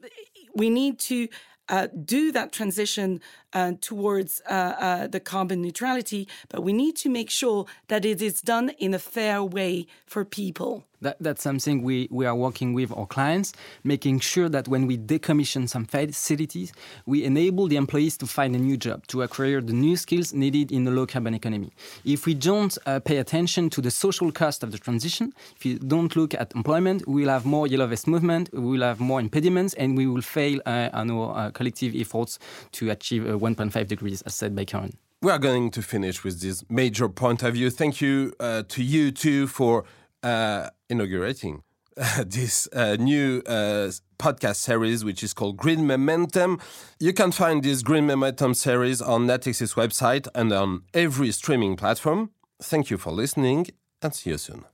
we 0.56 0.70
need 0.70 1.00
to 1.00 1.28
uh, 1.70 1.88
do 2.06 2.32
that 2.32 2.52
transition 2.52 3.22
uh, 3.54 3.74
towards 3.82 4.42
uh, 4.50 4.54
uh, 4.54 5.08
the 5.08 5.20
carbon 5.20 5.62
neutrality, 5.62 6.28
but 6.50 6.64
we 6.64 6.74
need 6.74 6.96
to 6.98 7.10
make 7.10 7.30
sure 7.30 7.66
that 7.88 8.06
it 8.06 8.22
is 8.22 8.42
done 8.42 8.70
in 8.78 8.94
a 8.94 9.00
fair 9.00 9.44
way 9.44 9.88
for 10.06 10.26
people. 10.26 10.84
That, 11.02 11.16
that's 11.22 11.42
something 11.42 11.82
we, 11.82 12.10
we 12.12 12.26
are 12.26 12.36
working 12.36 12.74
with 12.74 12.92
our 12.92 13.06
clients, 13.06 13.54
making 13.84 14.20
sure 14.20 14.50
that 14.50 14.68
when 14.68 14.86
we 14.86 14.98
decommission 14.98 15.70
some 15.70 15.86
facilities, 15.86 16.74
we 17.06 17.24
enable 17.24 17.68
the 17.68 17.78
employees 17.78 18.18
to 18.18 18.28
find 18.28 18.54
a 18.54 18.60
new 18.60 18.76
job, 18.76 19.08
to 19.08 19.22
acquire 19.22 19.62
the 19.62 19.72
new 19.72 19.96
skills 19.96 20.34
needed 20.34 20.72
in 20.72 20.84
the 20.84 20.92
low 20.92 21.06
carbon 21.06 21.34
economy. 21.34 21.72
If 22.04 22.26
we 22.26 22.34
don't 22.34 22.78
uh, 22.86 23.00
pay 23.00 23.18
attention 23.18 23.70
to 23.72 23.82
the 23.82 23.92
social 23.92 24.30
cost 24.32 24.62
of 24.62 24.74
the 24.74 24.78
transition, 24.78 25.34
if 25.56 25.66
you 25.66 25.80
don't 25.80 26.14
look 26.18 26.34
at 26.34 26.54
employment, 26.54 27.08
we 27.08 27.22
will 27.22 27.30
have 27.30 27.46
more 27.46 27.66
yellow 27.66 27.88
vest 27.88 28.06
movement, 28.06 28.50
we 28.52 28.60
will 28.60 28.82
have 28.82 29.00
more 29.00 29.22
impediments, 29.22 29.74
and 29.76 29.96
we 29.96 30.06
will 30.06 30.22
fail 30.22 30.60
uh, 30.66 30.90
on 30.92 31.12
our 31.12 31.38
uh, 31.38 31.52
collective 31.52 31.96
efforts 31.96 32.40
to 32.74 32.90
achieve 32.90 33.26
1.5 33.40 33.88
degrees, 33.88 34.22
as 34.24 34.36
said 34.36 34.56
by 34.56 34.66
Karen. 34.66 34.98
We 35.22 35.32
are 35.32 35.40
going 35.40 35.72
to 35.72 35.82
finish 35.82 36.24
with 36.24 36.42
this 36.42 36.64
major 36.70 37.10
point 37.10 37.44
of 37.44 37.54
view. 37.56 37.70
Thank 37.70 38.00
you 38.00 38.34
uh, 38.40 38.64
to 38.70 38.84
you 38.84 39.12
too 39.12 39.48
for 39.48 39.84
uh, 40.24 40.70
inaugurating 40.90 41.64
uh, 41.98 42.24
this 42.28 42.68
uh, 42.74 42.96
new 43.00 43.42
uh, 43.46 43.92
podcast 44.18 44.58
series, 44.58 45.04
which 45.04 45.24
is 45.24 45.34
called 45.34 45.58
Green 45.58 45.86
Momentum. 45.86 46.60
You 47.00 47.14
can 47.14 47.32
find 47.32 47.64
this 47.64 47.82
Green 47.82 48.06
Momentum 48.08 48.54
series 48.54 49.02
on 49.02 49.28
Natixis 49.28 49.76
website 49.76 50.28
and 50.34 50.52
on 50.54 50.84
every 50.94 51.32
streaming 51.32 51.76
platform. 51.76 52.32
Thank 52.62 52.90
you 52.90 52.98
for 52.98 53.12
listening 53.12 53.68
and 54.02 54.14
see 54.14 54.30
you 54.30 54.38
soon. 54.38 54.66